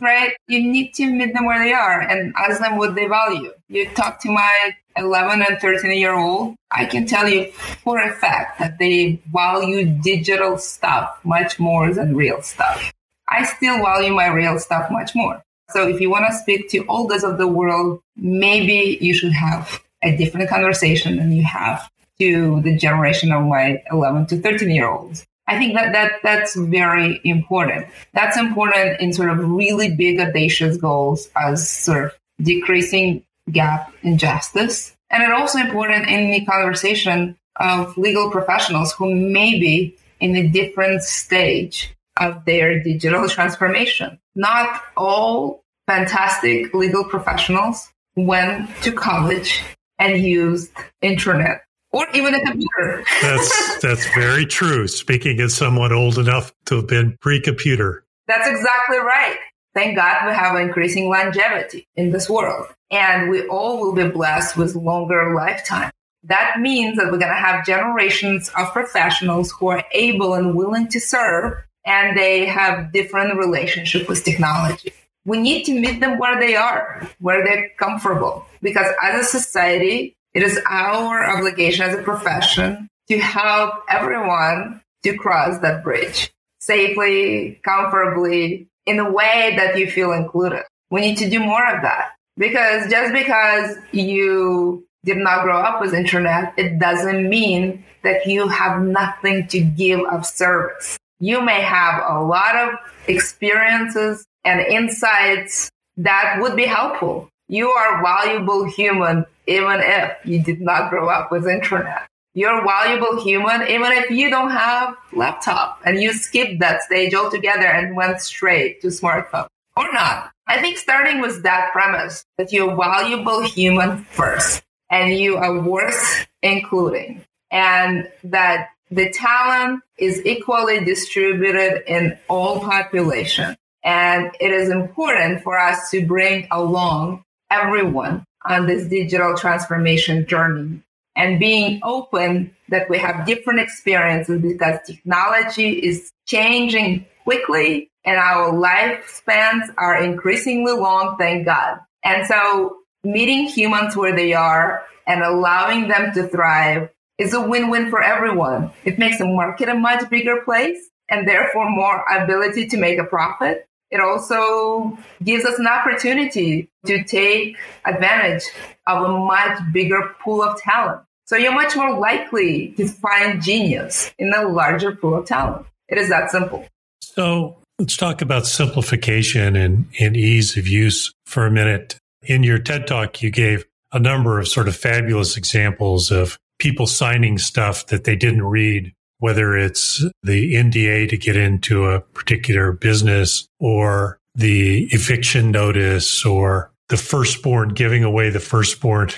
right? 0.00 0.32
You 0.46 0.62
need 0.62 0.94
to 0.94 1.06
meet 1.06 1.34
them 1.34 1.44
where 1.44 1.62
they 1.62 1.72
are 1.72 2.00
and 2.00 2.34
ask 2.36 2.60
them 2.60 2.76
what 2.76 2.94
they 2.94 3.06
value. 3.06 3.52
You 3.68 3.88
talk 3.90 4.20
to 4.22 4.30
my 4.30 4.72
11 4.96 5.42
and 5.42 5.60
13 5.60 5.98
year 5.98 6.14
old, 6.14 6.56
I 6.70 6.86
can 6.86 7.06
tell 7.06 7.28
you 7.28 7.52
for 7.52 8.00
a 8.00 8.12
fact 8.12 8.58
that 8.58 8.78
they 8.78 9.20
value 9.32 9.84
digital 9.84 10.58
stuff 10.58 11.18
much 11.24 11.58
more 11.58 11.92
than 11.92 12.16
real 12.16 12.42
stuff. 12.42 12.92
I 13.28 13.44
still 13.44 13.76
value 13.78 14.14
my 14.14 14.28
real 14.28 14.58
stuff 14.58 14.90
much 14.90 15.14
more. 15.14 15.42
So 15.70 15.86
if 15.86 16.00
you 16.00 16.10
want 16.10 16.26
to 16.28 16.36
speak 16.36 16.70
to 16.70 16.84
oldest 16.86 17.24
of 17.24 17.38
the 17.38 17.46
world, 17.46 18.00
maybe 18.16 18.98
you 19.00 19.12
should 19.12 19.32
have 19.32 19.82
a 20.02 20.16
different 20.16 20.48
conversation 20.48 21.16
than 21.16 21.32
you 21.32 21.42
have 21.42 21.90
to 22.18 22.60
the 22.62 22.76
generation 22.76 23.32
of 23.32 23.44
my 23.44 23.82
11 23.92 24.26
to 24.26 24.40
13 24.40 24.70
year 24.70 24.88
olds. 24.88 25.26
I 25.46 25.58
think 25.58 25.74
that, 25.74 25.92
that 25.92 26.12
that's 26.22 26.54
very 26.56 27.20
important. 27.24 27.86
That's 28.12 28.36
important 28.36 29.00
in 29.00 29.12
sort 29.12 29.30
of 29.30 29.38
really 29.38 29.94
big 29.94 30.20
audacious 30.20 30.76
goals 30.76 31.28
as 31.36 31.68
sort 31.68 32.04
of 32.04 32.18
decreasing 32.42 33.24
gap 33.50 33.92
in 34.02 34.18
justice. 34.18 34.94
And 35.10 35.22
it's 35.22 35.40
also 35.40 35.58
important 35.58 36.06
in 36.08 36.30
the 36.30 36.44
conversation 36.44 37.36
of 37.56 37.96
legal 37.96 38.30
professionals 38.30 38.92
who 38.92 39.14
may 39.14 39.58
be 39.58 39.96
in 40.20 40.36
a 40.36 40.46
different 40.48 41.02
stage 41.02 41.94
of 42.20 42.44
their 42.44 42.82
digital 42.82 43.28
transformation. 43.28 44.18
Not 44.34 44.82
all 44.96 45.64
fantastic 45.86 46.74
legal 46.74 47.04
professionals 47.04 47.88
went 48.16 48.70
to 48.82 48.92
college 48.92 49.62
and 49.98 50.22
used 50.22 50.70
internet 51.02 51.62
or 51.92 52.06
even 52.14 52.34
a 52.34 52.40
computer. 52.44 53.04
that's 53.22 53.80
that's 53.80 54.14
very 54.14 54.46
true. 54.46 54.88
Speaking 54.88 55.40
as 55.40 55.54
someone 55.54 55.92
old 55.92 56.18
enough 56.18 56.52
to 56.66 56.76
have 56.76 56.86
been 56.86 57.16
pre-computer. 57.20 58.04
That's 58.26 58.48
exactly 58.48 58.98
right. 58.98 59.38
Thank 59.74 59.96
God 59.96 60.26
we 60.26 60.32
have 60.32 60.56
increasing 60.56 61.08
longevity 61.08 61.86
in 61.94 62.10
this 62.10 62.28
world, 62.28 62.66
and 62.90 63.30
we 63.30 63.46
all 63.46 63.80
will 63.80 63.94
be 63.94 64.08
blessed 64.08 64.56
with 64.56 64.74
longer 64.74 65.34
lifetime. 65.34 65.90
That 66.24 66.58
means 66.58 66.96
that 66.96 67.06
we're 67.06 67.18
going 67.18 67.32
to 67.32 67.34
have 67.34 67.64
generations 67.64 68.50
of 68.56 68.72
professionals 68.72 69.52
who 69.52 69.68
are 69.68 69.84
able 69.92 70.34
and 70.34 70.54
willing 70.54 70.88
to 70.88 71.00
serve, 71.00 71.62
and 71.88 72.16
they 72.16 72.44
have 72.44 72.92
different 72.92 73.38
relationship 73.38 74.08
with 74.08 74.24
technology. 74.24 74.92
We 75.24 75.40
need 75.40 75.64
to 75.64 75.78
meet 75.78 76.00
them 76.00 76.18
where 76.18 76.38
they 76.38 76.54
are, 76.54 77.08
where 77.20 77.44
they're 77.44 77.70
comfortable, 77.78 78.46
because 78.62 78.86
as 79.02 79.20
a 79.20 79.24
society, 79.24 80.16
it 80.34 80.42
is 80.42 80.60
our 80.68 81.24
obligation 81.24 81.82
as 81.88 81.98
a 81.98 82.02
profession 82.02 82.88
to 83.08 83.18
help 83.18 83.74
everyone 83.88 84.82
to 85.02 85.16
cross 85.16 85.58
that 85.60 85.82
bridge 85.82 86.30
safely, 86.60 87.60
comfortably, 87.64 88.68
in 88.84 88.98
a 88.98 89.10
way 89.10 89.54
that 89.56 89.78
you 89.78 89.90
feel 89.90 90.12
included. 90.12 90.64
We 90.90 91.00
need 91.00 91.18
to 91.18 91.30
do 91.30 91.40
more 91.40 91.66
of 91.74 91.82
that 91.82 92.12
because 92.36 92.90
just 92.90 93.12
because 93.12 93.76
you 93.92 94.86
did 95.04 95.18
not 95.18 95.42
grow 95.42 95.58
up 95.58 95.80
with 95.80 95.94
internet, 95.94 96.52
it 96.56 96.78
doesn't 96.78 97.28
mean 97.28 97.84
that 98.02 98.26
you 98.26 98.48
have 98.48 98.82
nothing 98.82 99.46
to 99.48 99.60
give 99.60 100.00
of 100.00 100.26
service. 100.26 100.98
You 101.20 101.42
may 101.42 101.60
have 101.60 102.02
a 102.06 102.22
lot 102.22 102.54
of 102.56 102.74
experiences 103.08 104.24
and 104.44 104.60
insights 104.60 105.70
that 105.96 106.38
would 106.40 106.54
be 106.54 106.64
helpful. 106.64 107.28
You 107.48 107.70
are 107.70 108.02
valuable 108.02 108.64
human 108.64 109.24
even 109.46 109.80
if 109.80 110.12
you 110.24 110.42
did 110.42 110.60
not 110.60 110.90
grow 110.90 111.08
up 111.08 111.32
with 111.32 111.48
internet. 111.48 112.06
You're 112.34 112.64
valuable 112.64 113.20
human 113.20 113.62
even 113.62 113.90
if 113.92 114.10
you 114.10 114.30
don't 114.30 114.50
have 114.50 114.94
laptop 115.12 115.80
and 115.84 116.00
you 116.00 116.12
skipped 116.12 116.60
that 116.60 116.82
stage 116.82 117.14
altogether 117.14 117.66
and 117.66 117.96
went 117.96 118.20
straight 118.20 118.80
to 118.82 118.88
smartphone 118.88 119.48
or 119.76 119.92
not. 119.92 120.30
I 120.46 120.60
think 120.60 120.78
starting 120.78 121.20
with 121.20 121.42
that 121.42 121.72
premise 121.72 122.24
that 122.36 122.52
you're 122.52 122.76
valuable 122.76 123.42
human 123.42 124.04
first 124.04 124.62
and 124.88 125.14
you 125.14 125.36
are 125.36 125.60
worth 125.60 126.26
including 126.42 127.24
and 127.50 128.08
that 128.24 128.68
the 128.90 129.10
talent 129.10 129.82
is 129.98 130.24
equally 130.24 130.84
distributed 130.84 131.82
in 131.86 132.18
all 132.28 132.60
population. 132.60 133.56
And 133.84 134.30
it 134.40 134.52
is 134.52 134.70
important 134.70 135.42
for 135.42 135.58
us 135.58 135.90
to 135.90 136.04
bring 136.06 136.48
along 136.50 137.24
everyone 137.50 138.24
on 138.44 138.66
this 138.66 138.88
digital 138.88 139.36
transformation 139.36 140.26
journey 140.26 140.82
and 141.16 141.40
being 141.40 141.80
open 141.82 142.54
that 142.68 142.88
we 142.88 142.98
have 142.98 143.26
different 143.26 143.60
experiences 143.60 144.40
because 144.40 144.78
technology 144.86 145.70
is 145.70 146.12
changing 146.26 147.04
quickly 147.24 147.90
and 148.04 148.16
our 148.16 148.52
lifespans 148.52 149.68
are 149.76 150.02
increasingly 150.02 150.72
long, 150.72 151.16
thank 151.18 151.44
God. 151.44 151.80
And 152.04 152.26
so 152.26 152.78
meeting 153.02 153.46
humans 153.48 153.96
where 153.96 154.14
they 154.14 154.32
are 154.32 154.82
and 155.06 155.22
allowing 155.22 155.88
them 155.88 156.12
to 156.14 156.28
thrive 156.28 156.90
is 157.18 157.34
a 157.34 157.40
win-win 157.40 157.90
for 157.90 158.02
everyone. 158.02 158.70
It 158.84 158.98
makes 158.98 159.18
the 159.18 159.26
market 159.26 159.68
a 159.68 159.74
much 159.74 160.08
bigger 160.08 160.40
place 160.42 160.78
and 161.08 161.26
therefore 161.26 161.68
more 161.68 162.04
ability 162.10 162.68
to 162.68 162.76
make 162.76 162.98
a 162.98 163.04
profit. 163.04 163.66
It 163.90 164.00
also 164.00 164.98
gives 165.22 165.44
us 165.44 165.58
an 165.58 165.66
opportunity 165.66 166.70
to 166.86 167.02
take 167.04 167.56
advantage 167.84 168.44
of 168.86 169.02
a 169.02 169.08
much 169.08 169.58
bigger 169.72 170.14
pool 170.22 170.42
of 170.42 170.60
talent. 170.60 171.00
So 171.26 171.36
you're 171.36 171.52
much 171.52 171.76
more 171.76 171.98
likely 171.98 172.68
to 172.76 172.86
find 172.86 173.42
genius 173.42 174.12
in 174.18 174.32
a 174.32 174.48
larger 174.48 174.94
pool 174.94 175.14
of 175.16 175.26
talent. 175.26 175.66
It 175.88 175.98
is 175.98 176.08
that 176.10 176.30
simple. 176.30 176.66
So 177.00 177.58
let's 177.78 177.96
talk 177.96 178.22
about 178.22 178.46
simplification 178.46 179.56
and, 179.56 179.86
and 179.98 180.16
ease 180.16 180.56
of 180.56 180.66
use 180.68 181.12
for 181.26 181.46
a 181.46 181.50
minute. 181.50 181.98
In 182.22 182.42
your 182.42 182.58
TED 182.58 182.86
talk, 182.86 183.22
you 183.22 183.30
gave 183.30 183.64
a 183.92 183.98
number 183.98 184.38
of 184.38 184.48
sort 184.48 184.68
of 184.68 184.76
fabulous 184.76 185.36
examples 185.36 186.10
of 186.10 186.38
people 186.58 186.86
signing 186.86 187.38
stuff 187.38 187.86
that 187.86 188.04
they 188.04 188.16
didn't 188.16 188.44
read 188.44 188.92
whether 189.18 189.56
it's 189.56 190.04
the 190.22 190.54
NDA 190.54 191.08
to 191.10 191.16
get 191.16 191.36
into 191.36 191.86
a 191.86 192.00
particular 192.00 192.72
business 192.72 193.48
or 193.58 194.18
the 194.34 194.84
eviction 194.92 195.50
notice 195.50 196.24
or 196.24 196.70
the 196.88 196.96
firstborn 196.96 197.70
giving 197.70 198.04
away 198.04 198.30
the 198.30 198.40
firstborn. 198.40 199.10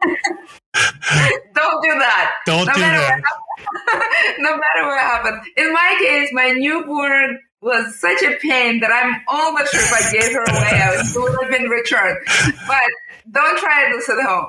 Don't 0.02 1.82
do 1.82 1.98
that. 1.98 2.34
Don't 2.46 2.66
no 2.66 2.72
do 2.72 2.80
that. 2.80 3.20
no 4.38 4.50
matter 4.50 4.86
what 4.86 5.00
happens. 5.00 5.46
In 5.56 5.72
my 5.72 5.96
case, 6.00 6.30
my 6.32 6.52
newborn 6.52 7.38
was 7.62 7.98
such 8.00 8.22
a 8.22 8.36
pain 8.40 8.80
that 8.80 8.90
I'm 8.90 9.20
almost 9.28 9.72
sure 9.72 9.80
if 9.80 9.92
I 9.92 10.12
gave 10.12 10.32
her 10.32 10.42
away, 10.44 10.80
I 10.82 11.02
would 11.14 11.38
have 11.42 11.50
been 11.50 11.68
returned. 11.68 12.18
But 12.66 12.90
don't 13.30 13.58
try 13.58 13.92
this 13.92 14.08
at 14.08 14.20
home. 14.24 14.46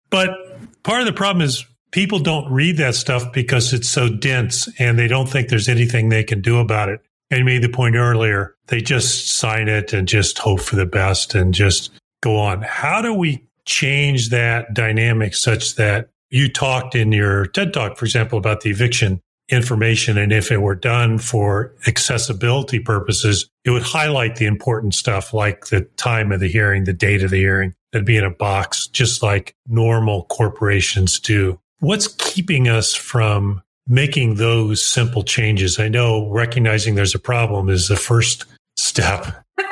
but 0.10 0.30
part 0.82 1.00
of 1.00 1.06
the 1.06 1.12
problem 1.12 1.42
is 1.42 1.64
people 1.92 2.18
don't 2.18 2.50
read 2.52 2.76
that 2.76 2.94
stuff 2.94 3.32
because 3.32 3.72
it's 3.72 3.88
so 3.88 4.08
dense 4.08 4.68
and 4.78 4.98
they 4.98 5.08
don't 5.08 5.28
think 5.28 5.48
there's 5.48 5.68
anything 5.68 6.08
they 6.08 6.24
can 6.24 6.42
do 6.42 6.58
about 6.58 6.88
it. 6.88 7.00
And 7.30 7.38
you 7.38 7.44
made 7.46 7.62
the 7.62 7.70
point 7.70 7.96
earlier, 7.96 8.54
they 8.66 8.82
just 8.82 9.30
sign 9.30 9.68
it 9.68 9.94
and 9.94 10.06
just 10.06 10.38
hope 10.38 10.60
for 10.60 10.76
the 10.76 10.84
best 10.84 11.34
and 11.34 11.54
just 11.54 11.90
go 12.20 12.36
on. 12.36 12.60
How 12.60 13.00
do 13.00 13.14
we 13.14 13.46
change 13.64 14.28
that 14.30 14.74
dynamic 14.74 15.34
such 15.34 15.76
that 15.76 16.10
you 16.28 16.50
talked 16.50 16.94
in 16.94 17.12
your 17.12 17.46
TED 17.46 17.72
talk, 17.72 17.96
for 17.96 18.04
example, 18.04 18.38
about 18.38 18.60
the 18.60 18.70
eviction 18.70 19.22
information. 19.52 20.18
And 20.18 20.32
if 20.32 20.50
it 20.50 20.60
were 20.60 20.74
done 20.74 21.18
for 21.18 21.74
accessibility 21.86 22.80
purposes, 22.80 23.48
it 23.64 23.70
would 23.70 23.82
highlight 23.82 24.36
the 24.36 24.46
important 24.46 24.94
stuff 24.94 25.32
like 25.34 25.66
the 25.66 25.82
time 25.96 26.32
of 26.32 26.40
the 26.40 26.48
hearing, 26.48 26.84
the 26.84 26.92
date 26.92 27.22
of 27.22 27.30
the 27.30 27.38
hearing. 27.38 27.74
That'd 27.92 28.06
be 28.06 28.16
in 28.16 28.24
a 28.24 28.30
box, 28.30 28.86
just 28.86 29.22
like 29.22 29.54
normal 29.68 30.24
corporations 30.24 31.20
do. 31.20 31.60
What's 31.80 32.08
keeping 32.08 32.68
us 32.68 32.94
from 32.94 33.62
making 33.86 34.36
those 34.36 34.82
simple 34.82 35.22
changes? 35.22 35.78
I 35.78 35.88
know 35.88 36.30
recognizing 36.30 36.94
there's 36.94 37.14
a 37.14 37.20
problem 37.20 37.68
is 37.68 37.88
the 37.88 37.96
first 37.96 38.46
step. 38.76 39.44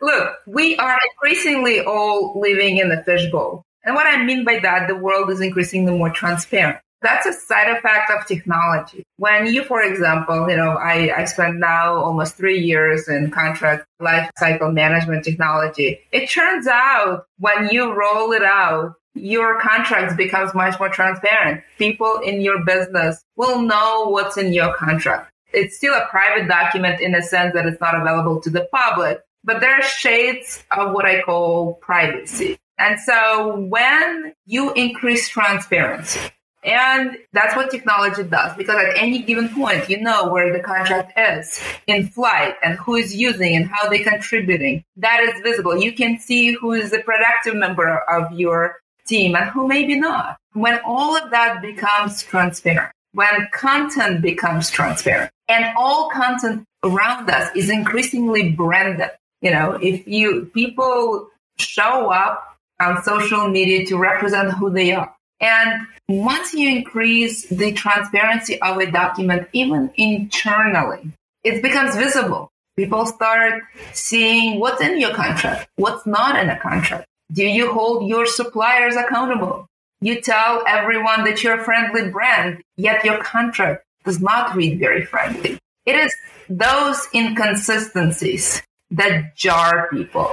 Look, 0.00 0.28
we 0.46 0.76
are 0.76 0.98
increasingly 1.10 1.80
all 1.80 2.38
living 2.40 2.76
in 2.76 2.88
the 2.88 3.02
fishbowl. 3.02 3.64
And 3.84 3.94
what 3.94 4.06
I 4.06 4.22
mean 4.22 4.44
by 4.44 4.58
that, 4.60 4.88
the 4.88 4.94
world 4.94 5.30
is 5.30 5.40
increasingly 5.40 5.92
more 5.92 6.10
transparent. 6.10 6.78
That's 7.02 7.26
a 7.26 7.32
side 7.32 7.70
effect 7.76 8.10
of 8.10 8.26
technology. 8.26 9.04
When 9.16 9.46
you, 9.46 9.64
for 9.64 9.82
example, 9.82 10.50
you 10.50 10.56
know, 10.56 10.72
I, 10.72 11.12
I 11.16 11.24
spent 11.24 11.56
now 11.56 11.94
almost 11.94 12.36
three 12.36 12.60
years 12.60 13.08
in 13.08 13.30
contract 13.30 13.86
life 14.00 14.30
cycle 14.38 14.70
management 14.70 15.24
technology. 15.24 16.00
It 16.12 16.28
turns 16.28 16.66
out 16.66 17.24
when 17.38 17.70
you 17.70 17.92
roll 17.92 18.32
it 18.32 18.42
out, 18.42 18.94
your 19.14 19.60
contracts 19.60 20.14
becomes 20.14 20.54
much 20.54 20.78
more 20.78 20.88
transparent. 20.88 21.62
People 21.78 22.20
in 22.24 22.40
your 22.40 22.64
business 22.64 23.22
will 23.36 23.62
know 23.62 24.08
what's 24.08 24.36
in 24.36 24.52
your 24.52 24.74
contract. 24.74 25.32
It's 25.52 25.76
still 25.76 25.94
a 25.94 26.06
private 26.10 26.48
document 26.48 27.00
in 27.00 27.14
a 27.14 27.22
sense 27.22 27.54
that 27.54 27.66
it's 27.66 27.80
not 27.80 28.00
available 28.00 28.40
to 28.42 28.50
the 28.50 28.68
public, 28.72 29.20
but 29.42 29.60
there 29.60 29.74
are 29.74 29.82
shades 29.82 30.62
of 30.70 30.92
what 30.92 31.06
I 31.06 31.22
call 31.22 31.74
privacy. 31.74 32.58
And 32.78 33.00
so 33.00 33.58
when 33.58 34.32
you 34.46 34.72
increase 34.72 35.28
transparency, 35.28 36.20
and 36.62 37.16
that's 37.32 37.56
what 37.56 37.70
technology 37.70 38.22
does 38.22 38.56
because 38.56 38.76
at 38.76 38.96
any 38.96 39.22
given 39.22 39.48
point, 39.48 39.88
you 39.88 40.00
know 40.00 40.28
where 40.28 40.52
the 40.52 40.60
contract 40.60 41.18
is 41.18 41.60
in 41.86 42.08
flight 42.08 42.54
and 42.62 42.78
who 42.78 42.96
is 42.96 43.14
using 43.14 43.56
and 43.56 43.66
how 43.66 43.88
they're 43.88 44.04
contributing. 44.04 44.84
That 44.96 45.20
is 45.20 45.40
visible. 45.42 45.78
You 45.78 45.92
can 45.92 46.18
see 46.18 46.52
who 46.52 46.72
is 46.72 46.92
a 46.92 46.98
productive 46.98 47.54
member 47.54 47.98
of 48.10 48.32
your 48.32 48.76
team 49.06 49.34
and 49.34 49.48
who 49.50 49.66
maybe 49.66 49.98
not. 49.98 50.36
When 50.52 50.80
all 50.84 51.16
of 51.16 51.30
that 51.30 51.62
becomes 51.62 52.22
transparent, 52.22 52.92
when 53.12 53.48
content 53.52 54.20
becomes 54.20 54.70
transparent 54.70 55.30
and 55.48 55.72
all 55.76 56.10
content 56.10 56.64
around 56.84 57.30
us 57.30 57.50
is 57.56 57.70
increasingly 57.70 58.50
branded. 58.52 59.10
You 59.40 59.52
know, 59.52 59.78
if 59.80 60.06
you 60.06 60.50
people 60.52 61.28
show 61.58 62.10
up 62.10 62.58
on 62.80 63.02
social 63.02 63.48
media 63.48 63.86
to 63.86 63.96
represent 63.96 64.52
who 64.52 64.70
they 64.70 64.92
are. 64.92 65.14
And 65.40 65.86
once 66.08 66.52
you 66.52 66.68
increase 66.68 67.48
the 67.48 67.72
transparency 67.72 68.60
of 68.60 68.78
a 68.78 68.90
document, 68.90 69.48
even 69.52 69.90
internally, 69.96 71.12
it 71.44 71.62
becomes 71.62 71.96
visible. 71.96 72.50
People 72.76 73.06
start 73.06 73.62
seeing 73.92 74.60
what's 74.60 74.80
in 74.80 75.00
your 75.00 75.14
contract, 75.14 75.68
what's 75.76 76.06
not 76.06 76.38
in 76.42 76.50
a 76.50 76.58
contract. 76.58 77.06
Do 77.32 77.44
you 77.44 77.72
hold 77.72 78.08
your 78.08 78.26
suppliers 78.26 78.96
accountable? 78.96 79.66
You 80.00 80.20
tell 80.20 80.64
everyone 80.66 81.24
that 81.24 81.42
you're 81.42 81.60
a 81.60 81.64
friendly 81.64 82.10
brand, 82.10 82.62
yet 82.76 83.04
your 83.04 83.18
contract 83.18 83.84
does 84.04 84.20
not 84.20 84.56
read 84.56 84.78
very 84.78 85.04
friendly. 85.04 85.58
It 85.86 85.96
is 85.96 86.14
those 86.48 87.06
inconsistencies 87.14 88.62
that 88.90 89.36
jar 89.36 89.88
people. 89.90 90.30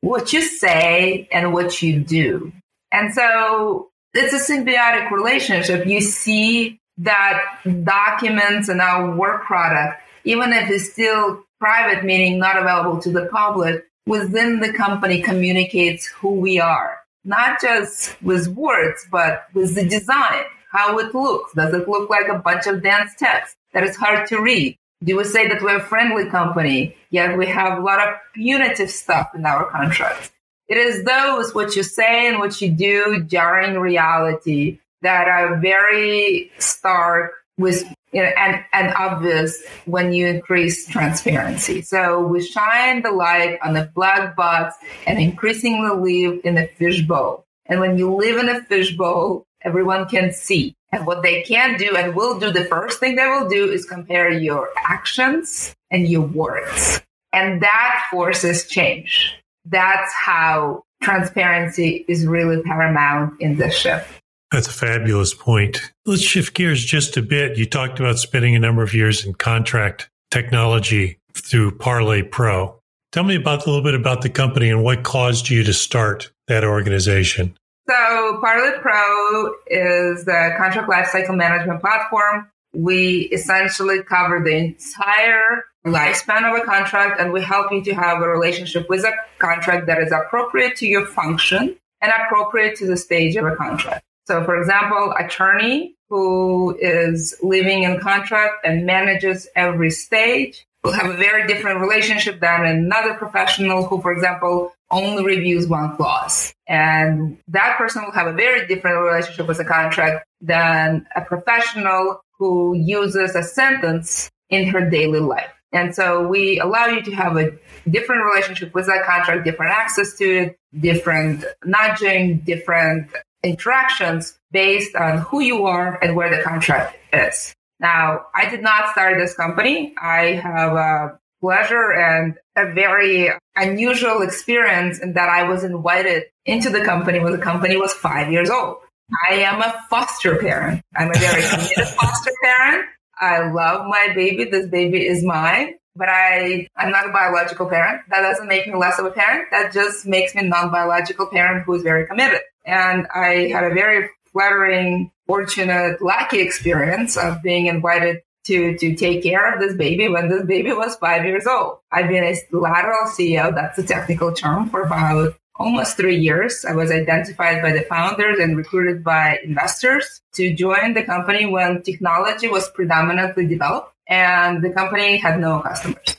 What 0.00 0.32
you 0.32 0.42
say 0.42 1.28
and 1.32 1.52
what 1.52 1.82
you 1.82 2.00
do. 2.00 2.52
And 2.92 3.12
so 3.12 3.87
it's 4.14 4.32
a 4.32 4.52
symbiotic 4.52 5.10
relationship. 5.10 5.86
You 5.86 6.00
see 6.00 6.78
that 6.98 7.60
documents 7.84 8.68
and 8.68 8.80
our 8.80 9.14
work 9.14 9.44
product, 9.44 10.00
even 10.24 10.52
if 10.52 10.70
it's 10.70 10.92
still 10.92 11.42
private, 11.60 12.04
meaning 12.04 12.38
not 12.38 12.56
available 12.56 13.00
to 13.02 13.10
the 13.10 13.26
public, 13.26 13.84
within 14.06 14.60
the 14.60 14.72
company 14.72 15.20
communicates 15.20 16.06
who 16.06 16.34
we 16.34 16.58
are, 16.58 16.98
not 17.24 17.60
just 17.60 18.20
with 18.22 18.48
words, 18.48 19.06
but 19.10 19.46
with 19.54 19.74
the 19.74 19.86
design, 19.86 20.44
how 20.70 20.98
it 20.98 21.14
looks. 21.14 21.52
Does 21.52 21.74
it 21.74 21.88
look 21.88 22.08
like 22.08 22.28
a 22.28 22.38
bunch 22.38 22.66
of 22.66 22.82
dense 22.82 23.12
text 23.16 23.56
that 23.74 23.84
is 23.84 23.96
hard 23.96 24.26
to 24.28 24.40
read? 24.40 24.76
Do 25.04 25.16
we 25.16 25.24
say 25.24 25.46
that 25.46 25.62
we're 25.62 25.76
a 25.76 25.80
friendly 25.80 26.28
company, 26.28 26.96
yet 27.10 27.38
we 27.38 27.46
have 27.46 27.78
a 27.78 27.82
lot 27.82 28.00
of 28.00 28.14
punitive 28.34 28.90
stuff 28.90 29.28
in 29.34 29.46
our 29.46 29.70
contracts? 29.70 30.32
It 30.68 30.76
is 30.76 31.04
those 31.04 31.54
what 31.54 31.76
you 31.76 31.82
say 31.82 32.28
and 32.28 32.38
what 32.38 32.60
you 32.60 32.70
do 32.70 33.24
during 33.26 33.78
reality 33.78 34.78
that 35.02 35.28
are 35.28 35.56
very 35.58 36.50
stark 36.58 37.32
with 37.56 37.84
you 38.12 38.22
know, 38.22 38.30
and, 38.36 38.64
and 38.72 38.94
obvious 38.94 39.62
when 39.84 40.12
you 40.12 40.26
increase 40.26 40.88
transparency. 40.88 41.82
So 41.82 42.20
we 42.26 42.42
shine 42.42 43.02
the 43.02 43.10
light 43.10 43.58
on 43.62 43.74
the 43.74 43.90
black 43.94 44.36
box 44.36 44.76
and 45.06 45.18
increasingly 45.18 45.90
live 45.90 46.40
in 46.44 46.56
a 46.56 46.66
fishbowl. 46.66 47.44
And 47.66 47.80
when 47.80 47.98
you 47.98 48.14
live 48.14 48.38
in 48.38 48.48
a 48.48 48.62
fishbowl, 48.62 49.46
everyone 49.62 50.08
can 50.08 50.32
see. 50.32 50.74
And 50.90 51.06
what 51.06 51.22
they 51.22 51.42
can 51.42 51.76
do 51.76 51.96
and 51.96 52.14
will 52.14 52.38
do, 52.38 52.50
the 52.50 52.64
first 52.64 52.98
thing 52.98 53.16
they 53.16 53.26
will 53.26 53.48
do 53.48 53.70
is 53.70 53.84
compare 53.84 54.30
your 54.30 54.70
actions 54.78 55.74
and 55.90 56.08
your 56.08 56.22
words. 56.22 57.02
And 57.32 57.60
that 57.62 58.06
forces 58.10 58.66
change 58.66 59.34
that's 59.70 60.12
how 60.14 60.82
transparency 61.02 62.04
is 62.08 62.26
really 62.26 62.62
paramount 62.62 63.40
in 63.40 63.56
this 63.56 63.74
shift. 63.74 64.10
That's 64.50 64.66
a 64.66 64.72
fabulous 64.72 65.34
point. 65.34 65.92
Let's 66.06 66.22
shift 66.22 66.54
gears 66.54 66.84
just 66.84 67.16
a 67.16 67.22
bit. 67.22 67.58
You 67.58 67.66
talked 67.66 68.00
about 68.00 68.18
spending 68.18 68.56
a 68.56 68.58
number 68.58 68.82
of 68.82 68.94
years 68.94 69.24
in 69.24 69.34
contract 69.34 70.08
technology 70.30 71.18
through 71.34 71.72
Parley 71.78 72.22
Pro. 72.22 72.78
Tell 73.12 73.24
me 73.24 73.36
about 73.36 73.66
a 73.66 73.70
little 73.70 73.84
bit 73.84 73.94
about 73.94 74.22
the 74.22 74.30
company 74.30 74.70
and 74.70 74.82
what 74.82 75.02
caused 75.02 75.50
you 75.50 75.64
to 75.64 75.72
start 75.72 76.30
that 76.46 76.64
organization. 76.64 77.56
So 77.88 78.38
Parley 78.42 78.78
Pro 78.80 79.54
is 79.66 80.24
the 80.24 80.54
contract 80.58 80.90
lifecycle 80.90 81.36
management 81.36 81.80
platform. 81.80 82.50
We 82.72 83.28
essentially 83.32 84.02
cover 84.02 84.42
the 84.44 84.54
entire 84.56 85.64
lifespan 85.86 86.44
of 86.44 86.60
a 86.60 86.64
contract 86.64 87.20
and 87.20 87.32
we 87.32 87.42
help 87.42 87.72
you 87.72 87.82
to 87.84 87.94
have 87.94 88.20
a 88.22 88.28
relationship 88.28 88.88
with 88.88 89.04
a 89.04 89.12
contract 89.38 89.86
that 89.86 89.98
is 89.98 90.12
appropriate 90.12 90.76
to 90.76 90.86
your 90.86 91.06
function 91.06 91.76
and 92.00 92.12
appropriate 92.12 92.76
to 92.76 92.86
the 92.86 92.96
stage 92.96 93.36
of 93.36 93.46
a 93.46 93.56
contract. 93.56 94.04
So 94.26 94.44
for 94.44 94.60
example, 94.60 95.14
attorney 95.18 95.94
who 96.10 96.76
is 96.78 97.36
living 97.42 97.84
in 97.84 98.00
contract 98.00 98.64
and 98.64 98.86
manages 98.86 99.48
every 99.54 99.90
stage 99.90 100.66
will 100.84 100.92
have 100.92 101.10
a 101.10 101.16
very 101.16 101.46
different 101.46 101.80
relationship 101.80 102.40
than 102.40 102.64
another 102.64 103.14
professional 103.14 103.84
who, 103.86 104.00
for 104.00 104.12
example, 104.12 104.72
only 104.90 105.24
reviews 105.24 105.66
one 105.66 105.96
clause. 105.96 106.54
And 106.66 107.38
that 107.48 107.76
person 107.76 108.04
will 108.04 108.12
have 108.12 108.26
a 108.26 108.32
very 108.32 108.66
different 108.66 109.02
relationship 109.02 109.48
with 109.48 109.58
a 109.60 109.64
contract 109.64 110.26
than 110.40 111.06
a 111.14 111.20
professional 111.22 112.20
who 112.38 112.74
uses 112.74 113.34
a 113.34 113.42
sentence 113.42 114.30
in 114.50 114.68
her 114.68 114.88
daily 114.88 115.20
life. 115.20 115.52
And 115.72 115.94
so 115.94 116.26
we 116.26 116.58
allow 116.60 116.86
you 116.86 117.02
to 117.02 117.12
have 117.12 117.36
a 117.36 117.50
different 117.88 118.24
relationship 118.24 118.74
with 118.74 118.86
that 118.86 119.04
contract, 119.04 119.44
different 119.44 119.72
access 119.72 120.16
to 120.16 120.24
it, 120.24 120.58
different 120.80 121.44
nudging, 121.64 122.38
different 122.38 123.10
interactions 123.42 124.38
based 124.50 124.96
on 124.96 125.18
who 125.18 125.40
you 125.40 125.66
are 125.66 126.02
and 126.02 126.16
where 126.16 126.34
the 126.34 126.42
contract 126.42 126.96
is. 127.12 127.54
Now, 127.80 128.26
I 128.34 128.48
did 128.48 128.62
not 128.62 128.90
start 128.90 129.18
this 129.18 129.34
company. 129.34 129.94
I 130.00 130.32
have 130.32 130.72
a 130.72 131.18
pleasure 131.40 131.92
and 131.92 132.36
a 132.56 132.72
very 132.72 133.30
unusual 133.54 134.22
experience 134.22 134.98
in 134.98 135.12
that 135.12 135.28
I 135.28 135.44
was 135.44 135.62
invited 135.62 136.24
into 136.44 136.70
the 136.70 136.84
company 136.84 137.20
when 137.20 137.32
the 137.32 137.38
company 137.38 137.76
was 137.76 137.92
five 137.92 138.32
years 138.32 138.50
old. 138.50 138.78
I 139.28 139.34
am 139.36 139.60
a 139.60 139.74
foster 139.88 140.36
parent. 140.36 140.82
I'm 140.96 141.10
a 141.10 141.18
very 141.18 141.42
committed 141.50 141.88
foster 141.88 142.32
parent. 142.42 142.86
I 143.20 143.50
love 143.50 143.86
my 143.86 144.12
baby. 144.14 144.44
This 144.44 144.68
baby 144.68 145.06
is 145.06 145.24
mine, 145.24 145.74
but 145.96 146.08
I, 146.08 146.68
I'm 146.76 146.90
not 146.90 147.08
a 147.08 147.12
biological 147.12 147.66
parent. 147.66 148.02
That 148.10 148.20
doesn't 148.20 148.46
make 148.46 148.66
me 148.66 148.74
less 148.74 148.98
of 148.98 149.06
a 149.06 149.10
parent. 149.10 149.48
That 149.50 149.72
just 149.72 150.06
makes 150.06 150.34
me 150.34 150.42
a 150.42 150.44
non-biological 150.44 151.26
parent 151.26 151.64
who 151.64 151.74
is 151.74 151.82
very 151.82 152.06
committed. 152.06 152.40
And 152.64 153.06
I 153.12 153.48
had 153.48 153.64
a 153.64 153.74
very 153.74 154.08
flattering, 154.32 155.10
fortunate, 155.26 156.00
lucky 156.02 156.40
experience 156.40 157.16
of 157.16 157.42
being 157.42 157.66
invited 157.66 158.18
to, 158.44 158.76
to 158.78 158.94
take 158.94 159.22
care 159.22 159.52
of 159.52 159.60
this 159.60 159.74
baby 159.76 160.08
when 160.08 160.28
this 160.28 160.44
baby 160.44 160.72
was 160.72 160.96
five 160.96 161.24
years 161.24 161.46
old. 161.46 161.78
I've 161.90 162.08
been 162.08 162.24
a 162.24 162.56
lateral 162.56 163.06
CEO, 163.08 163.54
that's 163.54 163.78
a 163.78 163.82
technical 163.82 164.32
term, 164.32 164.70
for 164.70 164.82
about 164.82 165.34
almost 165.58 165.96
three 165.96 166.16
years. 166.16 166.64
I 166.64 166.72
was 166.72 166.90
identified 166.90 167.62
by 167.62 167.72
the 167.72 167.82
founders 167.82 168.38
and 168.38 168.56
recruited 168.56 169.02
by 169.02 169.38
investors 169.44 170.20
to 170.34 170.54
join 170.54 170.94
the 170.94 171.02
company 171.02 171.46
when 171.46 171.82
technology 171.82 172.48
was 172.48 172.70
predominantly 172.70 173.46
developed 173.46 173.92
and 174.08 174.62
the 174.62 174.70
company 174.70 175.16
had 175.16 175.40
no 175.40 175.60
customers. 175.60 176.16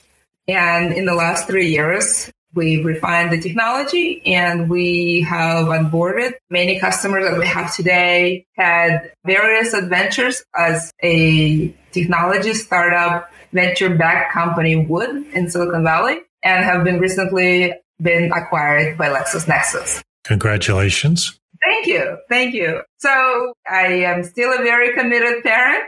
And 0.47 0.93
in 0.93 1.05
the 1.05 1.15
last 1.15 1.47
three 1.47 1.69
years, 1.69 2.31
We've 2.55 2.83
refined 2.83 3.31
the 3.31 3.39
technology 3.39 4.23
and 4.25 4.69
we 4.69 5.21
have 5.21 5.67
onboarded 5.67 6.33
many 6.49 6.79
customers 6.79 7.29
that 7.29 7.37
we 7.37 7.45
have 7.45 7.75
today, 7.75 8.47
had 8.55 9.11
various 9.23 9.73
adventures 9.73 10.43
as 10.55 10.91
a 11.03 11.69
technology 11.91 12.55
startup 12.55 13.31
venture 13.53 13.95
backed 13.95 14.33
company 14.33 14.75
would 14.75 15.27
in 15.27 15.49
Silicon 15.49 15.83
Valley 15.83 16.21
and 16.41 16.65
have 16.65 16.83
been 16.83 16.99
recently 16.99 17.73
been 18.01 18.31
acquired 18.31 18.97
by 18.97 19.09
LexisNexis. 19.09 20.01
Congratulations. 20.25 21.39
Thank 21.63 21.87
you. 21.87 22.17
Thank 22.29 22.53
you. 22.53 22.81
So 22.99 23.53
I 23.69 23.87
am 23.87 24.23
still 24.23 24.53
a 24.53 24.63
very 24.63 24.93
committed 24.93 25.43
parent 25.43 25.83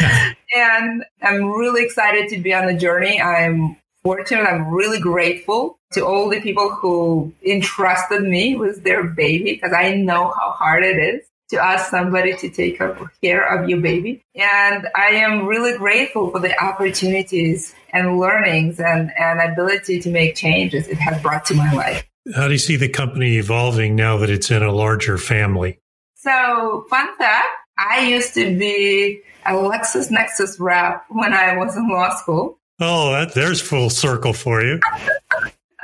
and 0.56 1.04
I'm 1.22 1.44
really 1.50 1.84
excited 1.84 2.28
to 2.30 2.38
be 2.38 2.52
on 2.52 2.66
the 2.66 2.74
journey. 2.74 3.20
I'm 3.20 3.76
fortunate. 4.02 4.42
I'm 4.42 4.68
really 4.68 4.98
grateful 4.98 5.78
to 5.92 6.06
all 6.06 6.28
the 6.28 6.40
people 6.40 6.70
who 6.70 7.32
entrusted 7.44 8.22
me 8.22 8.56
with 8.56 8.82
their 8.82 9.04
baby 9.04 9.52
because 9.54 9.72
I 9.72 9.94
know 9.94 10.32
how 10.36 10.50
hard 10.52 10.84
it 10.84 10.96
is 10.96 11.26
to 11.50 11.58
ask 11.58 11.90
somebody 11.90 12.36
to 12.36 12.48
take 12.48 12.78
care 12.78 13.42
of 13.42 13.68
your 13.68 13.80
baby. 13.80 14.22
And 14.36 14.88
I 14.94 15.08
am 15.14 15.46
really 15.46 15.76
grateful 15.76 16.30
for 16.30 16.38
the 16.38 16.56
opportunities 16.62 17.74
and 17.92 18.18
learnings 18.18 18.80
and, 18.80 19.10
and 19.18 19.40
ability 19.40 20.00
to 20.00 20.10
make 20.10 20.34
changes 20.34 20.88
it 20.88 20.98
has 20.98 21.20
brought 21.22 21.44
to 21.46 21.54
my 21.54 21.72
life. 21.72 22.06
How 22.34 22.46
do 22.46 22.52
you 22.52 22.58
see 22.58 22.76
the 22.76 22.88
company 22.88 23.38
evolving 23.38 23.96
now 23.96 24.16
that 24.18 24.30
it's 24.30 24.50
in 24.50 24.62
a 24.62 24.72
larger 24.72 25.18
family? 25.18 25.80
So, 26.16 26.84
fun 26.90 27.16
fact 27.16 27.48
I 27.78 28.06
used 28.06 28.34
to 28.34 28.58
be 28.58 29.22
a 29.46 29.52
LexisNexis 29.52 30.60
rep 30.60 31.04
when 31.08 31.32
I 31.32 31.56
was 31.56 31.76
in 31.76 31.88
law 31.88 32.14
school. 32.14 32.58
Oh, 32.78 33.12
that, 33.12 33.34
there's 33.34 33.60
full 33.60 33.90
circle 33.90 34.32
for 34.32 34.62
you. 34.62 34.80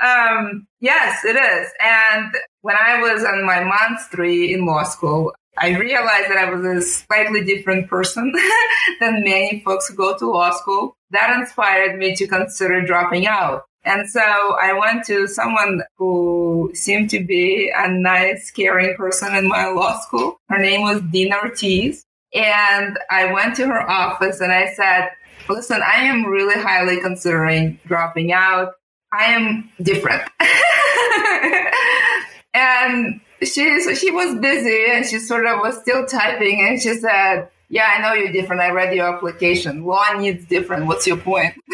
um, 0.03 0.67
yes, 0.81 1.25
it 1.25 1.37
is. 1.37 1.69
And 1.81 2.33
when 2.61 2.77
I 2.79 3.01
was 3.01 3.25
on 3.25 3.45
my 3.47 3.65
month 3.65 4.11
three 4.11 4.53
in 4.53 4.67
law 4.67 4.85
school, 4.85 5.35
I 5.59 5.77
realized 5.77 6.31
that 6.31 6.37
I 6.37 6.51
was 6.51 6.65
a 6.65 6.83
slightly 6.83 7.45
different 7.45 7.89
person 7.89 8.33
than 9.01 9.25
many 9.25 9.63
folks 9.65 9.89
who 9.89 9.95
go 9.95 10.17
to 10.19 10.31
law 10.31 10.51
school. 10.51 10.96
That 11.11 11.37
inspired 11.39 11.99
me 11.99 12.15
to 12.17 12.27
consider 12.27 12.83
dropping 12.83 13.27
out. 13.27 13.63
And 13.85 14.09
so 14.09 14.21
I 14.21 14.73
went 14.73 15.05
to 15.07 15.29
someone 15.29 15.83
who 15.97 16.73
seemed 16.75 17.11
to 17.11 17.25
be 17.25 17.73
a 17.75 17.89
nice, 17.89 18.51
caring 18.51 18.97
person 18.97 19.35
in 19.37 19.47
my 19.47 19.69
law 19.69 20.01
school. 20.01 20.41
Her 20.49 20.59
name 20.59 20.83
was 20.83 21.01
Dean 21.13 21.33
Ortiz. 21.33 22.05
And 22.35 22.99
I 23.11 23.33
went 23.33 23.55
to 23.57 23.67
her 23.67 23.89
office 23.89 24.41
and 24.41 24.53
I 24.53 24.73
said, 24.75 25.11
listen, 25.49 25.81
I 25.83 26.03
am 26.03 26.27
really 26.27 26.61
highly 26.61 27.01
considering 27.01 27.79
dropping 27.87 28.33
out. 28.33 28.73
I 29.13 29.27
am 29.27 29.71
different. 29.81 30.29
and 32.55 33.21
she, 33.43 33.81
so 33.81 33.95
she 33.95 34.11
was 34.11 34.35
busy 34.41 34.87
and 34.91 35.07
she 35.07 35.21
sort 35.21 35.47
of 35.47 35.61
was 35.61 35.81
still 35.81 36.05
typing 36.07 36.67
and 36.69 36.83
she 36.83 36.95
said, 36.95 37.49
yeah, 37.69 37.93
I 37.97 38.01
know 38.01 38.13
you're 38.13 38.33
different. 38.33 38.63
I 38.63 38.71
read 38.71 38.95
your 38.95 39.15
application. 39.15 39.85
Law 39.85 40.05
needs 40.17 40.47
different. 40.47 40.87
What's 40.87 41.07
your 41.07 41.17
point? 41.17 41.55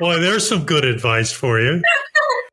Boy, 0.00 0.18
there's 0.18 0.48
some 0.48 0.64
good 0.64 0.84
advice 0.84 1.32
for 1.32 1.60
you. 1.60 1.82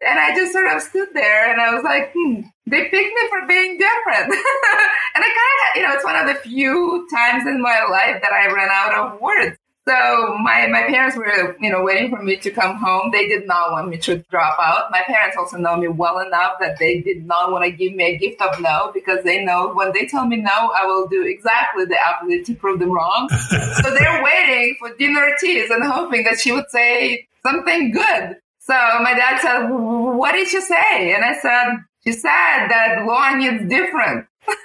and 0.01 0.19
I 0.19 0.35
just 0.35 0.53
sort 0.53 0.71
of 0.71 0.81
stood 0.81 1.09
there 1.13 1.51
and 1.51 1.59
I 1.59 1.73
was 1.73 1.83
like, 1.83 2.11
hmm, 2.15 2.41
they 2.67 2.81
picked 2.83 2.93
me 2.93 3.29
for 3.29 3.47
being 3.47 3.77
different. 3.77 4.33
and 5.15 5.23
I 5.23 5.29
kind 5.29 5.57
of, 5.63 5.75
you 5.75 5.81
know, 5.81 5.93
it's 5.95 6.03
one 6.03 6.15
of 6.15 6.27
the 6.27 6.35
few 6.35 7.07
times 7.11 7.47
in 7.47 7.61
my 7.61 7.83
life 7.89 8.21
that 8.21 8.31
I 8.31 8.53
ran 8.53 8.69
out 8.71 8.93
of 8.93 9.19
words. 9.21 9.57
So 9.89 10.37
my, 10.43 10.67
my 10.67 10.83
parents 10.83 11.17
were, 11.17 11.57
you 11.59 11.71
know, 11.71 11.83
waiting 11.83 12.11
for 12.11 12.21
me 12.21 12.37
to 12.37 12.51
come 12.51 12.75
home. 12.75 13.09
They 13.11 13.27
did 13.27 13.47
not 13.47 13.71
want 13.71 13.89
me 13.89 13.97
to 13.97 14.19
drop 14.29 14.59
out. 14.59 14.91
My 14.91 15.01
parents 15.01 15.35
also 15.35 15.57
know 15.57 15.77
me 15.77 15.87
well 15.87 16.19
enough 16.19 16.59
that 16.59 16.77
they 16.77 17.01
did 17.01 17.25
not 17.25 17.51
want 17.51 17.65
to 17.65 17.71
give 17.71 17.95
me 17.95 18.03
a 18.03 18.15
gift 18.15 18.39
of 18.39 18.61
no 18.61 18.91
because 18.93 19.23
they 19.23 19.43
know 19.43 19.73
when 19.73 19.91
they 19.91 20.05
tell 20.05 20.27
me 20.27 20.37
no, 20.37 20.51
I 20.51 20.85
will 20.85 21.07
do 21.07 21.23
exactly 21.23 21.85
the 21.85 21.97
opposite 22.07 22.45
to 22.45 22.53
prove 22.53 22.77
them 22.77 22.91
wrong. 22.91 23.29
so 23.29 23.95
they're 23.95 24.23
waiting 24.23 24.75
for 24.77 24.93
Dean 24.93 25.17
Ortiz 25.17 25.71
and 25.71 25.83
hoping 25.83 26.23
that 26.25 26.39
she 26.39 26.51
would 26.51 26.69
say 26.69 27.27
something 27.41 27.89
good. 27.89 28.37
So 28.59 28.75
my 29.01 29.15
dad 29.15 29.39
said, 29.41 29.69
what 29.69 30.33
did 30.33 30.49
she 30.49 30.61
say? 30.61 31.15
And 31.15 31.25
I 31.25 31.33
said, 31.41 31.77
she 32.03 32.11
said 32.11 32.67
that 32.67 33.05
law 33.07 33.33
needs 33.33 33.67
different. 33.67 34.27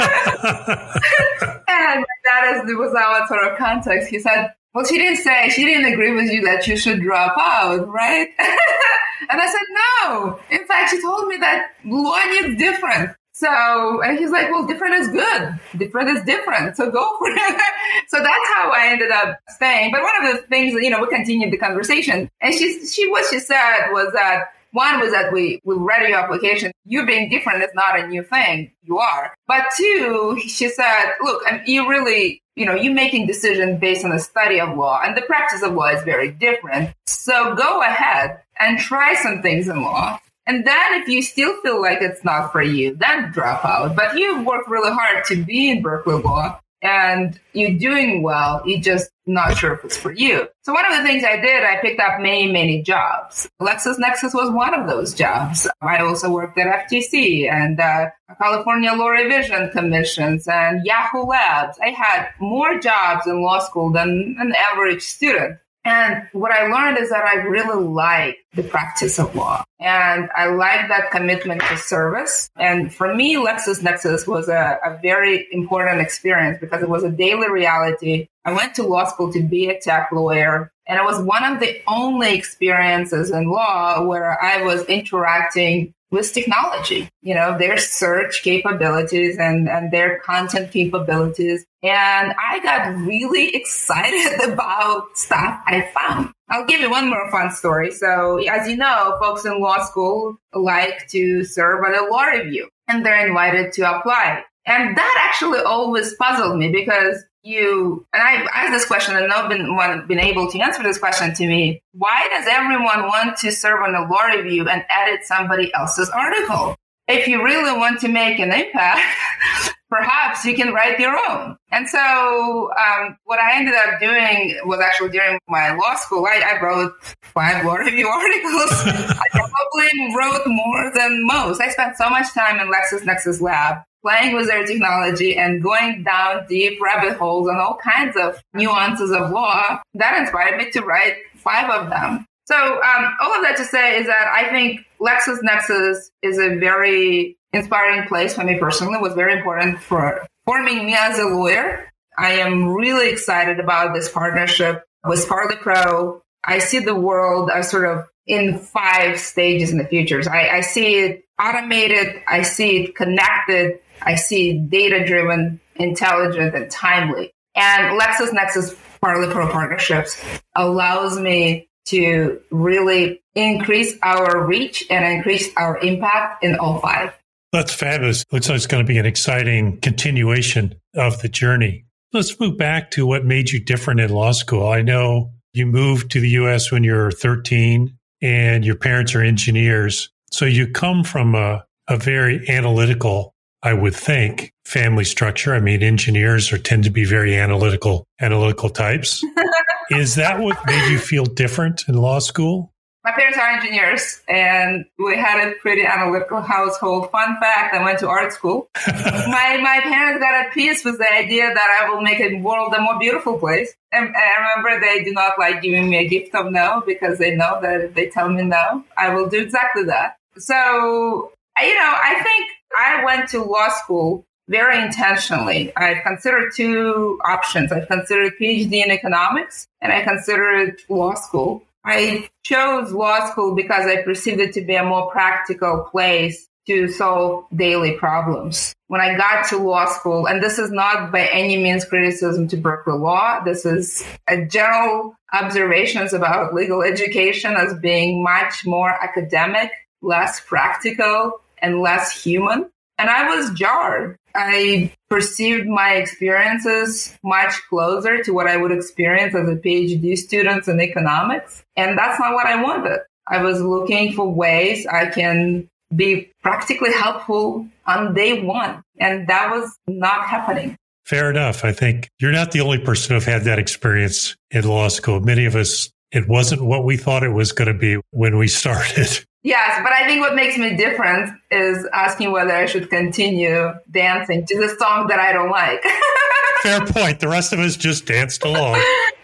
and 1.68 2.06
that 2.24 2.54
is, 2.54 2.62
was 2.76 2.94
our 2.94 3.26
sort 3.28 3.44
of 3.44 3.58
context. 3.58 4.08
He 4.08 4.18
said, 4.18 4.54
well, 4.74 4.84
she 4.84 4.98
didn't 4.98 5.18
say, 5.18 5.48
she 5.48 5.64
didn't 5.64 5.92
agree 5.92 6.14
with 6.14 6.30
you 6.30 6.42
that 6.44 6.66
you 6.66 6.76
should 6.76 7.00
drop 7.00 7.36
out, 7.36 7.88
right? 7.88 8.28
and 8.38 9.40
I 9.40 9.46
said, 9.46 9.60
no. 10.02 10.40
In 10.50 10.64
fact, 10.66 10.90
she 10.90 11.02
told 11.02 11.26
me 11.26 11.38
that 11.38 11.72
law 11.84 12.18
is 12.30 12.56
different. 12.56 13.16
So, 13.32 14.02
and 14.02 14.18
he's 14.18 14.30
like, 14.30 14.50
well, 14.50 14.66
different 14.66 14.94
is 14.96 15.08
good. 15.08 15.58
Different 15.78 16.10
is 16.10 16.22
different. 16.24 16.76
So 16.76 16.90
go 16.90 17.18
for 17.18 17.30
it. 17.30 17.62
so 18.08 18.18
that's 18.18 18.48
how 18.54 18.70
I 18.70 18.88
ended 18.90 19.10
up 19.10 19.38
staying. 19.48 19.92
But 19.92 20.02
one 20.02 20.26
of 20.26 20.36
the 20.36 20.42
things, 20.48 20.74
you 20.74 20.90
know, 20.90 21.00
we 21.00 21.08
continued 21.08 21.50
the 21.50 21.56
conversation 21.56 22.30
and 22.42 22.54
she, 22.54 22.86
she, 22.86 23.10
what 23.10 23.24
she 23.30 23.40
said 23.40 23.90
was 23.92 24.12
that 24.12 24.48
one 24.72 25.00
was 25.00 25.12
that 25.12 25.32
we, 25.32 25.60
we 25.64 25.74
read 25.76 26.08
your 26.08 26.18
application. 26.18 26.72
You 26.84 27.06
being 27.06 27.28
different 27.28 27.62
is 27.62 27.70
not 27.74 27.98
a 27.98 28.06
new 28.06 28.22
thing. 28.22 28.72
You 28.82 28.98
are. 28.98 29.34
But 29.46 29.64
two, 29.76 30.40
she 30.46 30.68
said, 30.68 31.14
look, 31.20 31.42
you 31.66 31.88
really, 31.88 32.42
you 32.56 32.66
know, 32.66 32.74
you're 32.74 32.94
making 32.94 33.26
decisions 33.26 33.80
based 33.80 34.04
on 34.04 34.10
the 34.10 34.18
study 34.18 34.60
of 34.60 34.76
law 34.76 35.00
and 35.02 35.16
the 35.16 35.22
practice 35.22 35.62
of 35.62 35.72
law 35.72 35.88
is 35.88 36.02
very 36.02 36.30
different. 36.30 36.94
So 37.06 37.54
go 37.54 37.82
ahead 37.82 38.40
and 38.58 38.78
try 38.78 39.14
some 39.14 39.42
things 39.42 39.68
in 39.68 39.82
law. 39.82 40.18
And 40.46 40.66
then 40.66 41.02
if 41.02 41.08
you 41.08 41.22
still 41.22 41.60
feel 41.62 41.80
like 41.80 41.98
it's 42.00 42.24
not 42.24 42.50
for 42.50 42.62
you, 42.62 42.96
then 42.96 43.30
drop 43.30 43.64
out. 43.64 43.94
But 43.94 44.16
you've 44.16 44.44
worked 44.44 44.68
really 44.68 44.90
hard 44.90 45.24
to 45.26 45.44
be 45.44 45.70
in 45.70 45.82
Berkeley 45.82 46.20
Law 46.20 46.60
and 46.82 47.38
you're 47.52 47.78
doing 47.78 48.22
well. 48.22 48.62
You're 48.64 48.80
just 48.80 49.10
not 49.26 49.56
sure 49.56 49.74
if 49.74 49.84
it's 49.84 49.96
for 49.96 50.12
you. 50.12 50.48
So 50.62 50.72
one 50.72 50.84
of 50.90 50.96
the 50.96 51.04
things 51.04 51.24
I 51.24 51.36
did, 51.36 51.64
I 51.64 51.76
picked 51.80 52.00
up 52.00 52.20
many, 52.20 52.50
many 52.50 52.82
jobs. 52.82 53.48
LexisNexis 53.60 54.34
was 54.34 54.50
one 54.50 54.74
of 54.74 54.88
those 54.88 55.14
jobs. 55.14 55.68
I 55.80 55.98
also 55.98 56.30
worked 56.30 56.58
at 56.58 56.88
FTC 56.88 57.50
and 57.50 57.78
uh, 57.78 58.10
California 58.40 58.92
Law 58.92 59.08
Revision 59.08 59.70
Commissions 59.70 60.48
and 60.48 60.84
Yahoo 60.84 61.22
Labs. 61.22 61.78
I 61.82 61.90
had 61.90 62.30
more 62.40 62.78
jobs 62.78 63.26
in 63.26 63.42
law 63.42 63.60
school 63.60 63.90
than 63.92 64.36
an 64.38 64.54
average 64.72 65.02
student. 65.02 65.58
And 65.84 66.28
what 66.32 66.52
I 66.52 66.66
learned 66.66 66.98
is 66.98 67.08
that 67.10 67.24
I 67.24 67.36
really 67.36 67.82
like 67.82 68.38
the 68.54 68.62
practice 68.62 69.18
of 69.18 69.34
law 69.34 69.64
and 69.78 70.28
I 70.36 70.48
like 70.48 70.88
that 70.88 71.10
commitment 71.10 71.62
to 71.62 71.76
service. 71.78 72.50
And 72.56 72.92
for 72.92 73.14
me, 73.14 73.36
LexisNexis 73.36 74.26
was 74.26 74.48
a, 74.48 74.78
a 74.84 74.98
very 75.00 75.46
important 75.52 76.00
experience 76.00 76.58
because 76.60 76.82
it 76.82 76.88
was 76.88 77.02
a 77.02 77.10
daily 77.10 77.48
reality. 77.50 78.26
I 78.44 78.52
went 78.52 78.74
to 78.74 78.82
law 78.82 79.06
school 79.06 79.32
to 79.32 79.42
be 79.42 79.68
a 79.68 79.80
tech 79.80 80.10
lawyer 80.12 80.70
and 80.86 80.98
it 80.98 81.04
was 81.04 81.22
one 81.22 81.44
of 81.44 81.60
the 81.60 81.80
only 81.86 82.34
experiences 82.34 83.30
in 83.30 83.48
law 83.48 84.04
where 84.04 84.42
I 84.42 84.62
was 84.62 84.84
interacting 84.86 85.94
with 86.10 86.32
technology, 86.32 87.08
you 87.22 87.34
know, 87.34 87.56
their 87.56 87.78
search 87.78 88.42
capabilities 88.42 89.38
and, 89.38 89.68
and 89.68 89.92
their 89.92 90.18
content 90.20 90.72
capabilities. 90.72 91.64
And 91.82 92.34
I 92.38 92.60
got 92.62 92.96
really 92.96 93.48
excited 93.54 94.50
about 94.50 95.16
stuff 95.16 95.60
I 95.66 95.90
found. 95.94 96.32
I'll 96.48 96.66
give 96.66 96.80
you 96.80 96.90
one 96.90 97.08
more 97.08 97.30
fun 97.30 97.52
story. 97.52 97.92
So 97.92 98.38
as 98.38 98.68
you 98.68 98.76
know, 98.76 99.16
folks 99.20 99.44
in 99.44 99.60
law 99.60 99.84
school 99.84 100.36
like 100.52 101.06
to 101.08 101.44
serve 101.44 101.84
on 101.84 101.94
a 101.94 102.10
law 102.10 102.24
review 102.24 102.68
and 102.88 103.06
they're 103.06 103.26
invited 103.26 103.72
to 103.74 103.82
apply. 103.82 104.42
And 104.66 104.96
that 104.96 105.28
actually 105.28 105.60
always 105.60 106.14
puzzled 106.16 106.58
me 106.58 106.70
because 106.70 107.24
you 107.42 108.06
and 108.12 108.22
I've 108.22 108.46
asked 108.52 108.72
this 108.72 108.84
question 108.84 109.16
and 109.16 109.28
no 109.28 109.74
one 109.74 110.06
been 110.06 110.20
able 110.20 110.50
to 110.50 110.60
answer 110.60 110.82
this 110.82 110.98
question 110.98 111.34
to 111.34 111.46
me. 111.46 111.82
Why 111.92 112.28
does 112.30 112.46
everyone 112.48 113.04
want 113.08 113.38
to 113.38 113.50
serve 113.50 113.82
on 113.82 113.94
a 113.94 114.08
law 114.08 114.22
review 114.24 114.68
and 114.68 114.84
edit 114.90 115.24
somebody 115.24 115.72
else's 115.74 116.10
article? 116.10 116.76
if 117.10 117.26
you 117.26 117.44
really 117.44 117.76
want 117.76 118.00
to 118.00 118.08
make 118.08 118.38
an 118.38 118.52
impact, 118.52 119.00
perhaps 119.90 120.44
you 120.44 120.54
can 120.54 120.72
write 120.72 120.98
your 120.98 121.16
own. 121.28 121.56
And 121.72 121.88
so, 121.88 121.98
um, 121.98 123.16
what 123.24 123.38
I 123.40 123.56
ended 123.56 123.74
up 123.74 124.00
doing 124.00 124.58
was 124.64 124.80
actually 124.80 125.10
during 125.10 125.38
my 125.48 125.74
law 125.74 125.96
school, 125.96 126.26
I, 126.26 126.40
I 126.54 126.62
wrote 126.62 126.92
five 127.22 127.64
law 127.64 127.74
review 127.76 128.06
articles. 128.06 128.70
I 128.84 129.22
probably 129.32 130.14
wrote 130.16 130.46
more 130.46 130.92
than 130.94 131.26
most. 131.26 131.60
I 131.60 131.68
spent 131.68 131.96
so 131.96 132.08
much 132.08 132.32
time 132.32 132.60
in 132.60 132.72
LexisNexis 132.72 133.40
lab 133.40 133.78
playing 134.02 134.34
with 134.34 134.46
their 134.46 134.64
technology 134.66 135.36
and 135.36 135.62
going 135.62 136.02
down 136.02 136.46
deep 136.48 136.80
rabbit 136.80 137.16
holes 137.16 137.48
and 137.48 137.58
all 137.60 137.76
kinds 137.76 138.16
of 138.16 138.42
nuances 138.54 139.10
of 139.10 139.30
law 139.30 139.80
that 139.94 140.20
inspired 140.20 140.56
me 140.58 140.70
to 140.70 140.80
write 140.80 141.16
five 141.34 141.70
of 141.70 141.90
them. 141.90 142.26
So 142.46 142.56
um, 142.56 143.16
all 143.20 143.34
of 143.36 143.42
that 143.42 143.56
to 143.58 143.64
say 143.64 143.98
is 143.98 144.06
that 144.06 144.26
I 144.32 144.48
think 144.50 144.80
LexisNexis 145.00 146.10
is 146.22 146.38
a 146.38 146.56
very 146.58 147.36
inspiring 147.52 148.08
place 148.08 148.34
for 148.34 148.44
me 148.44 148.58
personally. 148.58 148.94
It 148.94 149.02
was 149.02 149.14
very 149.14 149.34
important 149.38 149.80
for 149.80 150.26
forming 150.44 150.86
me 150.86 150.96
as 150.98 151.18
a 151.18 151.24
lawyer. 151.24 151.90
I 152.18 152.32
am 152.32 152.68
really 152.68 153.10
excited 153.10 153.60
about 153.60 153.94
this 153.94 154.08
partnership 154.08 154.84
with 155.04 155.28
Parley 155.28 155.56
Pro. 155.56 156.22
I 156.44 156.58
see 156.58 156.80
the 156.80 156.94
world 156.94 157.50
as 157.54 157.70
sort 157.70 157.84
of 157.84 158.06
in 158.26 158.58
five 158.58 159.18
stages 159.18 159.70
in 159.70 159.78
the 159.78 159.84
futures. 159.84 160.26
I, 160.26 160.48
I 160.48 160.60
see 160.60 160.96
it 160.96 161.24
automated. 161.40 162.22
I 162.26 162.42
see 162.42 162.84
it 162.84 162.96
connected. 162.96 163.78
I 164.02 164.14
see 164.14 164.58
data 164.58 165.04
driven, 165.06 165.60
intelligent, 165.76 166.54
and 166.54 166.70
timely. 166.70 167.32
And 167.54 168.00
LexisNexis 168.00 168.76
Parley 169.00 169.32
Pro 169.32 169.50
partnerships 169.50 170.22
allows 170.54 171.18
me 171.18 171.68
to 171.86 172.40
really 172.50 173.22
increase 173.34 173.94
our 174.02 174.44
reach 174.46 174.86
and 174.90 175.04
increase 175.04 175.48
our 175.56 175.78
impact 175.78 176.44
in 176.44 176.56
all 176.56 176.78
five. 176.80 177.12
That's 177.52 177.74
fabulous. 177.74 178.24
Looks 178.30 178.48
like 178.48 178.56
it's 178.56 178.66
going 178.66 178.84
to 178.84 178.88
be 178.88 178.98
an 178.98 179.06
exciting 179.06 179.80
continuation 179.80 180.74
of 180.94 181.20
the 181.20 181.28
journey. 181.28 181.84
Let's 182.12 182.38
move 182.38 182.56
back 182.56 182.92
to 182.92 183.06
what 183.06 183.24
made 183.24 183.50
you 183.50 183.60
different 183.60 184.00
in 184.00 184.10
law 184.10 184.32
school. 184.32 184.68
I 184.68 184.82
know 184.82 185.30
you 185.52 185.66
moved 185.66 186.12
to 186.12 186.20
the 186.20 186.28
US 186.30 186.70
when 186.70 186.84
you 186.84 186.92
were 186.92 187.10
13 187.10 187.96
and 188.22 188.64
your 188.64 188.76
parents 188.76 189.14
are 189.14 189.22
engineers. 189.22 190.10
So 190.30 190.44
you 190.44 190.68
come 190.68 191.02
from 191.02 191.34
a, 191.34 191.64
a 191.88 191.96
very 191.96 192.48
analytical, 192.48 193.34
I 193.62 193.74
would 193.74 193.94
think, 193.94 194.52
family 194.64 195.04
structure. 195.04 195.54
I 195.54 195.60
mean, 195.60 195.82
engineers 195.82 196.52
are 196.52 196.58
tend 196.58 196.84
to 196.84 196.90
be 196.90 197.04
very 197.04 197.36
analytical, 197.36 198.06
analytical 198.20 198.70
types. 198.70 199.24
Is 199.90 200.14
that 200.14 200.38
what 200.38 200.56
made 200.66 200.90
you 200.90 200.98
feel 200.98 201.24
different 201.24 201.84
in 201.88 201.96
law 201.96 202.20
school? 202.20 202.72
My 203.02 203.12
parents 203.12 203.38
are 203.38 203.48
engineers 203.48 204.20
and 204.28 204.84
we 204.98 205.16
had 205.16 205.48
a 205.48 205.54
pretty 205.56 205.84
analytical 205.84 206.42
household. 206.42 207.10
Fun 207.10 207.38
fact, 207.40 207.74
I 207.74 207.82
went 207.82 207.98
to 208.00 208.08
art 208.08 208.32
school. 208.32 208.68
my, 208.86 209.58
my 209.62 209.80
parents 209.82 210.22
got 210.22 210.34
at 210.34 210.52
peace 210.52 210.84
with 210.84 210.98
the 210.98 211.12
idea 211.12 211.52
that 211.52 211.80
I 211.80 211.90
will 211.90 212.02
make 212.02 212.18
the 212.18 212.40
world 212.40 212.74
a 212.74 212.80
more 212.80 212.98
beautiful 212.98 213.38
place. 213.38 213.74
And 213.90 214.14
I 214.14 214.40
remember 214.40 214.86
they 214.86 215.02
do 215.02 215.12
not 215.12 215.38
like 215.38 215.62
giving 215.62 215.88
me 215.88 215.96
a 215.96 216.08
gift 216.08 216.34
of 216.34 216.52
no 216.52 216.82
because 216.86 217.18
they 217.18 217.34
know 217.34 217.58
that 217.62 217.80
if 217.80 217.94
they 217.94 218.10
tell 218.10 218.28
me 218.28 218.42
no, 218.42 218.84
I 218.96 219.14
will 219.14 219.28
do 219.28 219.40
exactly 219.40 219.84
that. 219.84 220.16
So, 220.36 221.32
you 221.58 221.74
know, 221.74 221.94
I 222.02 222.20
think 222.22 222.50
I 222.76 223.04
went 223.04 223.28
to 223.30 223.42
law 223.42 223.68
school 223.68 224.24
very 224.48 224.82
intentionally. 224.82 225.74
I've 225.76 226.02
considered 226.02 226.52
two 226.54 227.20
options. 227.24 227.70
I've 227.72 227.88
considered 227.88 228.32
PhD 228.40 228.84
in 228.84 228.90
economics 228.90 229.68
and 229.80 229.92
I 229.92 230.02
considered 230.02 230.80
law 230.88 231.14
school. 231.14 231.62
I 231.84 232.28
chose 232.42 232.92
law 232.92 233.30
school 233.30 233.54
because 233.54 233.86
I 233.86 234.02
perceived 234.02 234.40
it 234.40 234.52
to 234.54 234.62
be 234.62 234.74
a 234.74 234.84
more 234.84 235.10
practical 235.10 235.88
place 235.90 236.48
to 236.66 236.88
solve 236.88 237.46
daily 237.54 237.92
problems. 237.92 238.74
When 238.88 239.00
I 239.00 239.16
got 239.16 239.48
to 239.48 239.58
law 239.58 239.86
school, 239.86 240.26
and 240.26 240.42
this 240.42 240.58
is 240.58 240.70
not 240.70 241.10
by 241.10 241.26
any 241.26 241.56
means 241.56 241.84
criticism 241.84 242.48
to 242.48 242.56
Berkeley 242.56 242.98
Law, 242.98 243.42
this 243.44 243.64
is 243.64 244.04
a 244.28 244.44
general 244.44 245.16
observations 245.32 246.12
about 246.12 246.54
legal 246.54 246.82
education 246.82 247.54
as 247.56 247.74
being 247.80 248.22
much 248.22 248.66
more 248.66 248.90
academic, 248.90 249.70
less 250.02 250.40
practical, 250.40 251.39
and 251.62 251.80
less 251.80 252.22
human. 252.22 252.70
And 252.98 253.08
I 253.08 253.34
was 253.34 253.50
jarred. 253.50 254.16
I 254.34 254.92
perceived 255.08 255.66
my 255.66 255.94
experiences 255.94 257.16
much 257.24 257.54
closer 257.68 258.22
to 258.22 258.32
what 258.32 258.46
I 258.46 258.56
would 258.56 258.72
experience 258.72 259.34
as 259.34 259.48
a 259.48 259.56
PhD 259.56 260.16
student 260.16 260.68
in 260.68 260.80
economics. 260.80 261.64
And 261.76 261.96
that's 261.98 262.20
not 262.20 262.34
what 262.34 262.46
I 262.46 262.62
wanted. 262.62 263.00
I 263.26 263.42
was 263.42 263.62
looking 263.62 264.12
for 264.12 264.28
ways 264.28 264.86
I 264.86 265.06
can 265.06 265.68
be 265.94 266.30
practically 266.42 266.92
helpful 266.92 267.66
on 267.86 268.14
day 268.14 268.42
one. 268.42 268.82
And 268.98 269.28
that 269.28 269.50
was 269.50 269.76
not 269.88 270.26
happening. 270.26 270.76
Fair 271.04 271.30
enough. 271.30 271.64
I 271.64 271.72
think 271.72 272.08
you're 272.20 272.32
not 272.32 272.52
the 272.52 272.60
only 272.60 272.78
person 272.78 273.10
who 273.10 273.14
have 273.14 273.24
had 273.24 273.42
that 273.44 273.58
experience 273.58 274.36
in 274.50 274.64
law 274.64 274.88
school. 274.88 275.20
Many 275.20 275.46
of 275.46 275.56
us, 275.56 275.90
it 276.12 276.28
wasn't 276.28 276.62
what 276.62 276.84
we 276.84 276.96
thought 276.96 277.24
it 277.24 277.32
was 277.32 277.52
going 277.52 277.72
to 277.72 277.78
be 277.78 277.98
when 278.10 278.36
we 278.36 278.46
started. 278.46 279.24
Yes, 279.42 279.80
but 279.82 279.92
I 279.92 280.06
think 280.06 280.20
what 280.20 280.34
makes 280.34 280.58
me 280.58 280.76
different 280.76 281.30
is 281.50 281.88
asking 281.94 282.30
whether 282.30 282.52
I 282.52 282.66
should 282.66 282.90
continue 282.90 283.72
dancing 283.90 284.44
to 284.46 284.58
the 284.58 284.68
song 284.78 285.06
that 285.06 285.18
I 285.18 285.32
don't 285.32 285.50
like. 285.50 285.82
Fair 286.62 286.84
point. 286.84 287.20
The 287.20 287.28
rest 287.28 287.52
of 287.52 287.58
us 287.58 287.76
just 287.76 288.04
danced 288.04 288.44
along. 288.44 288.82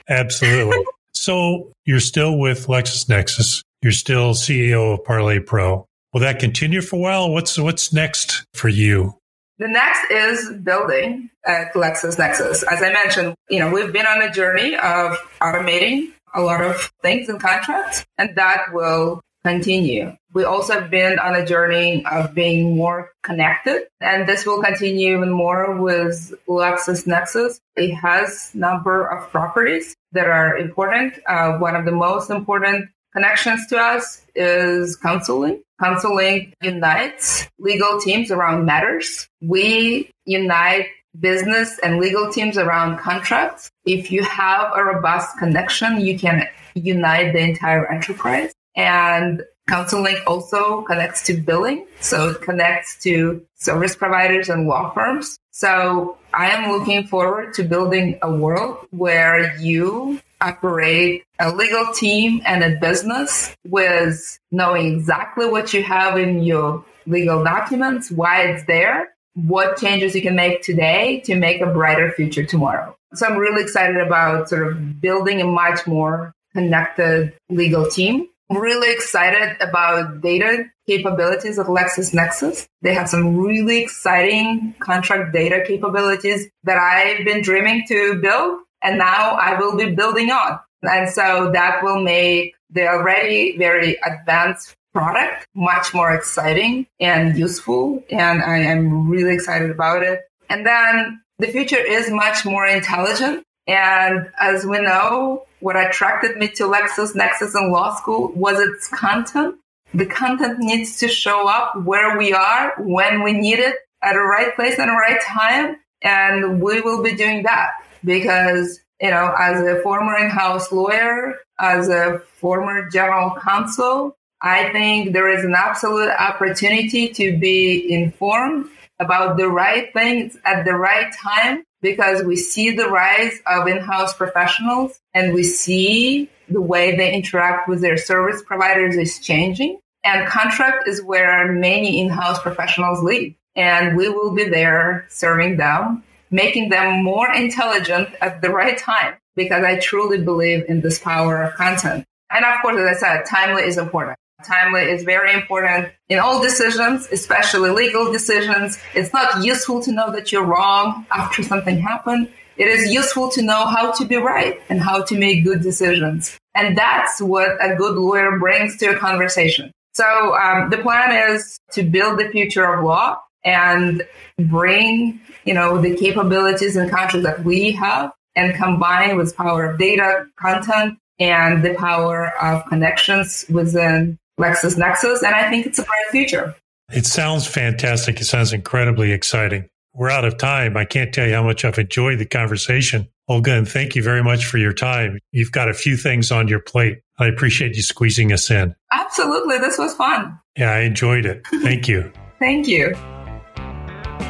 Absolutely. 0.09 0.85
So 1.13 1.73
you're 1.85 2.01
still 2.01 2.39
with 2.39 2.67
LexisNexis. 2.67 3.63
You're 3.83 3.93
still 3.93 4.33
CEO 4.33 4.95
of 4.95 5.05
Parley 5.05 5.41
Pro. 5.41 5.87
Will 6.15 6.21
that 6.21 6.39
continue 6.39 6.81
for 6.81 6.97
a 6.97 6.99
while? 6.99 7.31
What's 7.31 7.59
what's 7.59 7.93
next 7.93 8.47
for 8.55 8.69
you? 8.69 9.19
The 9.59 9.69
next 9.69 10.11
is 10.11 10.53
building 10.63 11.31
at 11.45 11.75
LexisNexis. 11.75 12.65
As 12.71 12.83
I 12.83 12.93
mentioned, 12.93 13.35
you 13.51 13.59
know, 13.59 13.71
we've 13.71 13.93
been 13.93 14.07
on 14.07 14.23
a 14.23 14.31
journey 14.31 14.77
of 14.77 15.19
automating 15.41 16.13
a 16.35 16.43
lot 16.43 16.63
of 16.63 16.93
things 17.03 17.29
in 17.29 17.39
contracts, 17.39 18.05
and 18.19 18.37
that 18.37 18.67
will 18.73 19.21
continue. 19.47 20.13
We 20.35 20.45
also 20.45 20.73
have 20.75 20.91
been 20.91 21.19
on 21.19 21.35
a 21.37 21.47
journey 21.47 22.05
of 22.11 22.35
being 22.35 22.77
more 22.77 23.13
connected, 23.23 23.83
and 24.01 24.29
this 24.29 24.45
will 24.45 24.61
continue 24.61 25.17
even 25.17 25.31
more 25.31 25.81
with 25.81 26.35
LexisNexis. 26.49 27.61
It 27.77 27.95
has 27.95 28.51
number 28.55 29.07
of 29.07 29.31
properties 29.31 29.95
that 30.13 30.27
are 30.27 30.59
important. 30.59 31.15
Uh, 31.27 31.59
one 31.59 31.77
of 31.77 31.85
the 31.85 31.93
most 31.93 32.29
important 32.29 32.91
connections 33.15 33.67
to 33.69 33.79
us 33.79 34.23
is 34.35 34.99
CounselLink. 34.99 35.61
CounselLink 35.81 36.53
unites 36.61 37.49
legal 37.59 38.01
teams 38.01 38.31
around 38.31 38.67
matters. 38.67 39.29
We 39.41 40.11
unite 40.25 40.89
business 41.19 41.79
and 41.83 41.99
legal 41.99 42.33
teams 42.33 42.59
around 42.59 42.99
contracts. 42.99 43.71
If 43.85 44.11
you 44.11 44.23
have 44.25 44.73
a 44.75 44.85
robust 44.85 45.39
connection, 45.39 46.01
you 46.01 46.19
can 46.19 46.47
unite 46.75 47.33
the 47.33 47.41
entire 47.41 47.91
enterprise. 47.91 48.53
And 48.77 49.43
CounselLink 49.69 50.23
also 50.27 50.83
connects 50.83 51.23
to 51.25 51.35
billing. 51.35 51.87
So 52.01 52.31
it 52.31 52.43
connects 52.43 53.03
to 53.03 53.45
service 53.57 53.97
providers 53.97 54.49
and 54.49 54.69
law 54.69 54.93
firms. 54.93 55.39
So 55.51 56.19
I 56.33 56.51
am 56.51 56.71
looking 56.71 57.07
forward 57.07 57.55
to 57.55 57.65
building 57.65 58.19
a 58.23 58.33
world 58.33 58.87
where 58.91 59.57
you 59.59 60.21
operate 60.41 61.25
a 61.41 61.51
legal 61.51 61.93
team 61.95 62.43
and 62.45 62.63
a 62.63 62.79
business 62.79 63.57
with 63.67 64.39
knowing 64.53 64.95
exactly 64.95 65.49
what 65.49 65.73
you 65.73 65.83
have 65.83 66.19
in 66.19 66.43
your 66.43 66.85
legal 67.07 67.43
documents, 67.43 68.11
why 68.11 68.43
it's 68.43 68.65
there, 68.67 69.15
what 69.35 69.79
changes 69.79 70.15
you 70.15 70.23
can 70.23 70.37
make 70.37 70.63
today 70.63 71.21
to 71.21 71.35
make 71.35 71.61
a 71.61 71.67
brighter 71.67 72.13
future 72.13 72.45
tomorrow. 72.45 72.95
So 73.15 73.27
I'm 73.27 73.39
really 73.39 73.63
excited 73.63 73.97
about 73.97 74.49
sort 74.49 74.67
of 74.67 75.01
building 75.01 75.41
a 75.41 75.47
much 75.47 75.87
more 75.87 76.35
connected 76.53 77.33
legal 77.49 77.91
team 77.91 78.29
really 78.51 78.93
excited 78.93 79.57
about 79.61 80.21
data 80.21 80.65
capabilities 80.87 81.59
of 81.59 81.67
LexisNexis. 81.67 82.67
They 82.83 82.95
have 82.95 83.09
some 83.09 83.37
really 83.37 83.83
exciting 83.83 84.75
contract 84.79 85.33
data 85.33 85.65
capabilities 85.67 86.49
that 86.65 86.79
I've 86.79 87.25
been 87.25 87.43
dreaming 87.43 87.85
to 87.89 88.21
build 88.21 88.61
and 88.83 88.99
now 88.99 89.33
I 89.33 89.59
will 89.59 89.77
be 89.77 89.95
building 89.95 90.31
on. 90.31 90.61
And 90.83 91.09
so 91.09 91.51
that 91.53 91.83
will 91.83 92.01
make 92.01 92.55
the 92.71 92.87
already 92.87 93.57
very 93.57 93.99
advanced 94.05 94.77
product 94.93 95.47
much 95.55 95.93
more 95.93 96.15
exciting 96.15 96.87
and 97.01 97.37
useful. 97.37 98.03
And 98.11 98.43
I 98.43 98.59
am 98.59 99.09
really 99.09 99.35
excited 99.35 99.71
about 99.71 100.03
it. 100.03 100.21
And 100.49 100.65
then 100.65 101.21
the 101.39 101.49
future 101.49 101.79
is 101.79 102.11
much 102.11 102.45
more 102.45 102.67
intelligent. 102.67 103.45
And 103.67 104.31
as 104.39 104.65
we 104.65 104.81
know, 104.81 105.46
what 105.61 105.77
attracted 105.77 106.37
me 106.37 106.49
to 106.49 106.65
LexisNexis 106.65 107.55
in 107.55 107.73
law 107.73 107.95
school 107.95 108.33
was 108.35 108.61
its 108.61 108.89
content. 108.89 109.57
The 109.95 110.07
content 110.07 110.59
needs 110.59 110.99
to 110.99 111.09
show 111.09 111.49
up 111.49 111.83
where 111.85 112.19
we 112.19 112.33
are, 112.33 112.75
when 112.79 113.23
we 113.23 113.33
need 113.33 113.59
it, 113.59 113.77
at 114.03 114.13
the 114.13 114.21
right 114.21 114.55
place 114.55 114.79
and 114.79 114.91
the 114.91 114.95
right 114.95 115.21
time. 115.23 115.77
And 116.03 116.61
we 116.61 116.81
will 116.81 117.03
be 117.03 117.15
doing 117.15 117.45
that 117.45 117.71
because, 118.05 118.79
you 119.01 119.11
know, 119.11 119.35
as 119.39 119.61
a 119.63 119.81
former 119.83 120.17
in-house 120.19 120.71
lawyer, 120.71 121.37
as 121.59 121.89
a 121.89 122.21
former 122.35 122.89
general 122.91 123.35
counsel, 123.43 124.17
I 124.43 124.71
think 124.71 125.13
there 125.13 125.31
is 125.31 125.45
an 125.45 125.55
absolute 125.57 126.11
opportunity 126.11 127.09
to 127.09 127.39
be 127.39 127.93
informed 127.93 128.69
about 128.99 129.37
the 129.37 129.49
right 129.49 129.93
things 129.93 130.37
at 130.45 130.65
the 130.65 130.75
right 130.75 131.13
time 131.15 131.65
because 131.87 132.25
we 132.25 132.35
see 132.35 132.73
the 132.73 132.89
rise 132.89 133.39
of 133.47 133.69
in-house 133.69 134.13
professionals 134.17 134.99
and 135.15 135.33
we 135.33 135.45
see 135.45 136.29
the 136.49 136.61
way 136.61 136.97
they 136.97 137.15
interact 137.15 137.69
with 137.69 137.81
their 137.81 137.97
service 137.97 138.43
providers 138.45 138.97
is 138.97 139.21
changing. 139.21 139.79
And 140.03 140.27
contract 140.27 140.89
is 140.89 141.01
where 141.01 141.53
many 141.53 142.01
in-house 142.01 142.41
professionals 142.41 143.05
live. 143.05 143.35
And 143.55 143.97
we 143.97 144.09
will 144.09 144.35
be 144.35 144.49
there 144.49 145.07
serving 145.11 145.59
them, 145.59 146.03
making 146.29 146.71
them 146.71 147.05
more 147.05 147.33
intelligent 147.33 148.09
at 148.21 148.43
the 148.43 148.51
right 148.51 148.77
time 148.77 149.15
because 149.37 149.63
I 149.63 149.79
truly 149.79 150.21
believe 150.21 150.65
in 150.69 150.81
this 150.81 150.99
power 150.99 151.41
of 151.41 151.55
content. 151.55 152.05
And 152.33 152.45
of 152.45 152.63
course, 152.63 152.81
as 152.81 152.97
I 152.97 152.99
said, 152.99 153.27
timely 153.27 153.63
is 153.63 153.79
important. 153.79 154.19
Timely 154.45 154.83
is 154.83 155.03
very 155.03 155.33
important 155.33 155.89
in 156.09 156.19
all 156.19 156.43
decisions, 156.43 157.09
especially 157.11 157.71
legal 157.71 158.13
decisions. 158.13 158.79
It's 158.95 159.13
not 159.13 159.43
useful 159.45 159.83
to 159.83 159.93
know 159.93 160.13
that 160.13 160.31
you're 160.31 160.45
wrong 160.45 161.07
after 161.11 161.43
something 161.43 161.79
happened. 161.79 162.31
It 162.59 162.69
is 162.69 162.93
useful 162.93 163.31
to 163.31 163.43
know 163.43 163.67
how 163.67 163.93
to 163.93 164.05
be 164.05 164.17
right 164.17 164.61
and 164.69 164.81
how 164.81 165.03
to 165.05 165.19
make 165.19 165.45
good 165.45 165.63
decisions. 165.63 166.39
And 166.55 166.77
that's 166.77 167.21
what 167.21 167.57
a 167.61 167.75
good 167.77 167.97
lawyer 167.97 168.39
brings 168.39 168.77
to 168.79 168.87
a 168.87 168.97
conversation. 168.97 169.73
So 169.95 170.37
um, 170.37 170.69
the 170.71 170.79
plan 170.79 171.33
is 171.35 171.59
to 171.73 171.83
build 171.83 172.19
the 172.19 172.29
future 172.29 172.65
of 172.65 172.85
law 172.85 173.19
and 173.45 174.03
bring, 174.39 175.21
you 175.45 175.55
know, 175.55 175.81
the 175.81 175.97
capabilities 175.97 176.77
and 176.77 176.91
contracts 176.91 177.25
that 177.25 177.45
we 177.45 177.73
have 177.73 178.13
and 178.35 178.55
combine 178.55 179.17
with 179.17 179.35
power 179.35 179.71
of 179.71 179.79
data, 179.79 180.27
content, 180.39 180.99
and 181.19 181.65
the 181.65 181.75
power 181.75 182.33
of 182.43 182.65
connections 182.67 183.47
within 183.49 184.19
LexisNexis. 184.39 185.23
And 185.23 185.35
I 185.35 185.49
think 185.51 185.67
it's 185.67 185.79
a 185.79 185.83
bright 185.83 186.11
future. 186.11 186.55
It 186.91 187.07
sounds 187.07 187.47
fantastic. 187.47 188.21
It 188.21 188.27
sounds 188.27 188.53
incredibly 188.53 189.13
exciting. 189.13 189.69
We're 189.93 190.11
out 190.11 190.25
of 190.25 190.37
time. 190.37 190.77
I 190.77 190.85
can't 190.85 191.13
tell 191.13 191.27
you 191.27 191.35
how 191.35 191.43
much 191.43 191.65
I've 191.65 191.79
enjoyed 191.79 192.19
the 192.19 192.27
conversation. 192.27 193.09
Olga, 193.29 193.57
and 193.57 193.69
thank 193.69 193.97
you 193.97 194.03
very 194.03 194.23
much 194.23 194.45
for 194.45 194.59
your 194.59 194.73
time. 194.73 195.19
You've 195.33 195.53
got 195.53 195.69
a 195.69 195.75
few 195.75 195.97
things 195.97 196.31
on 196.31 196.49
your 196.49 196.61
plate. 196.61 197.01
I 197.19 197.27
appreciate 197.27 197.75
you 197.75 197.83
squeezing 197.83 198.33
us 198.33 198.51
in. 198.51 198.75
Absolutely. 198.93 199.59
This 199.59 199.79
was 199.79 199.95
fun. 199.95 200.39
Yeah, 200.57 200.71
I 200.71 200.81
enjoyed 200.81 201.27
it. 201.27 201.43
Thank 201.63 201.89
you. 201.89 202.13
thank 202.39 202.69
you. 202.69 202.95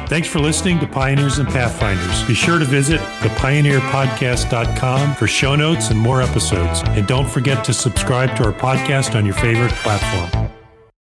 Thanks 0.07 0.27
for 0.29 0.39
listening 0.39 0.79
to 0.79 0.87
Pioneers 0.87 1.37
and 1.37 1.49
Pathfinders. 1.49 2.23
Be 2.23 2.33
sure 2.33 2.59
to 2.59 2.65
visit 2.65 3.01
thepioneerpodcast.com 3.19 5.15
for 5.15 5.27
show 5.27 5.53
notes 5.55 5.89
and 5.89 5.99
more 5.99 6.21
episodes. 6.21 6.81
And 6.85 7.05
don't 7.05 7.29
forget 7.29 7.65
to 7.65 7.73
subscribe 7.73 8.33
to 8.37 8.45
our 8.45 8.53
podcast 8.53 9.15
on 9.15 9.25
your 9.25 9.35
favorite 9.35 9.73
platform. 9.73 10.49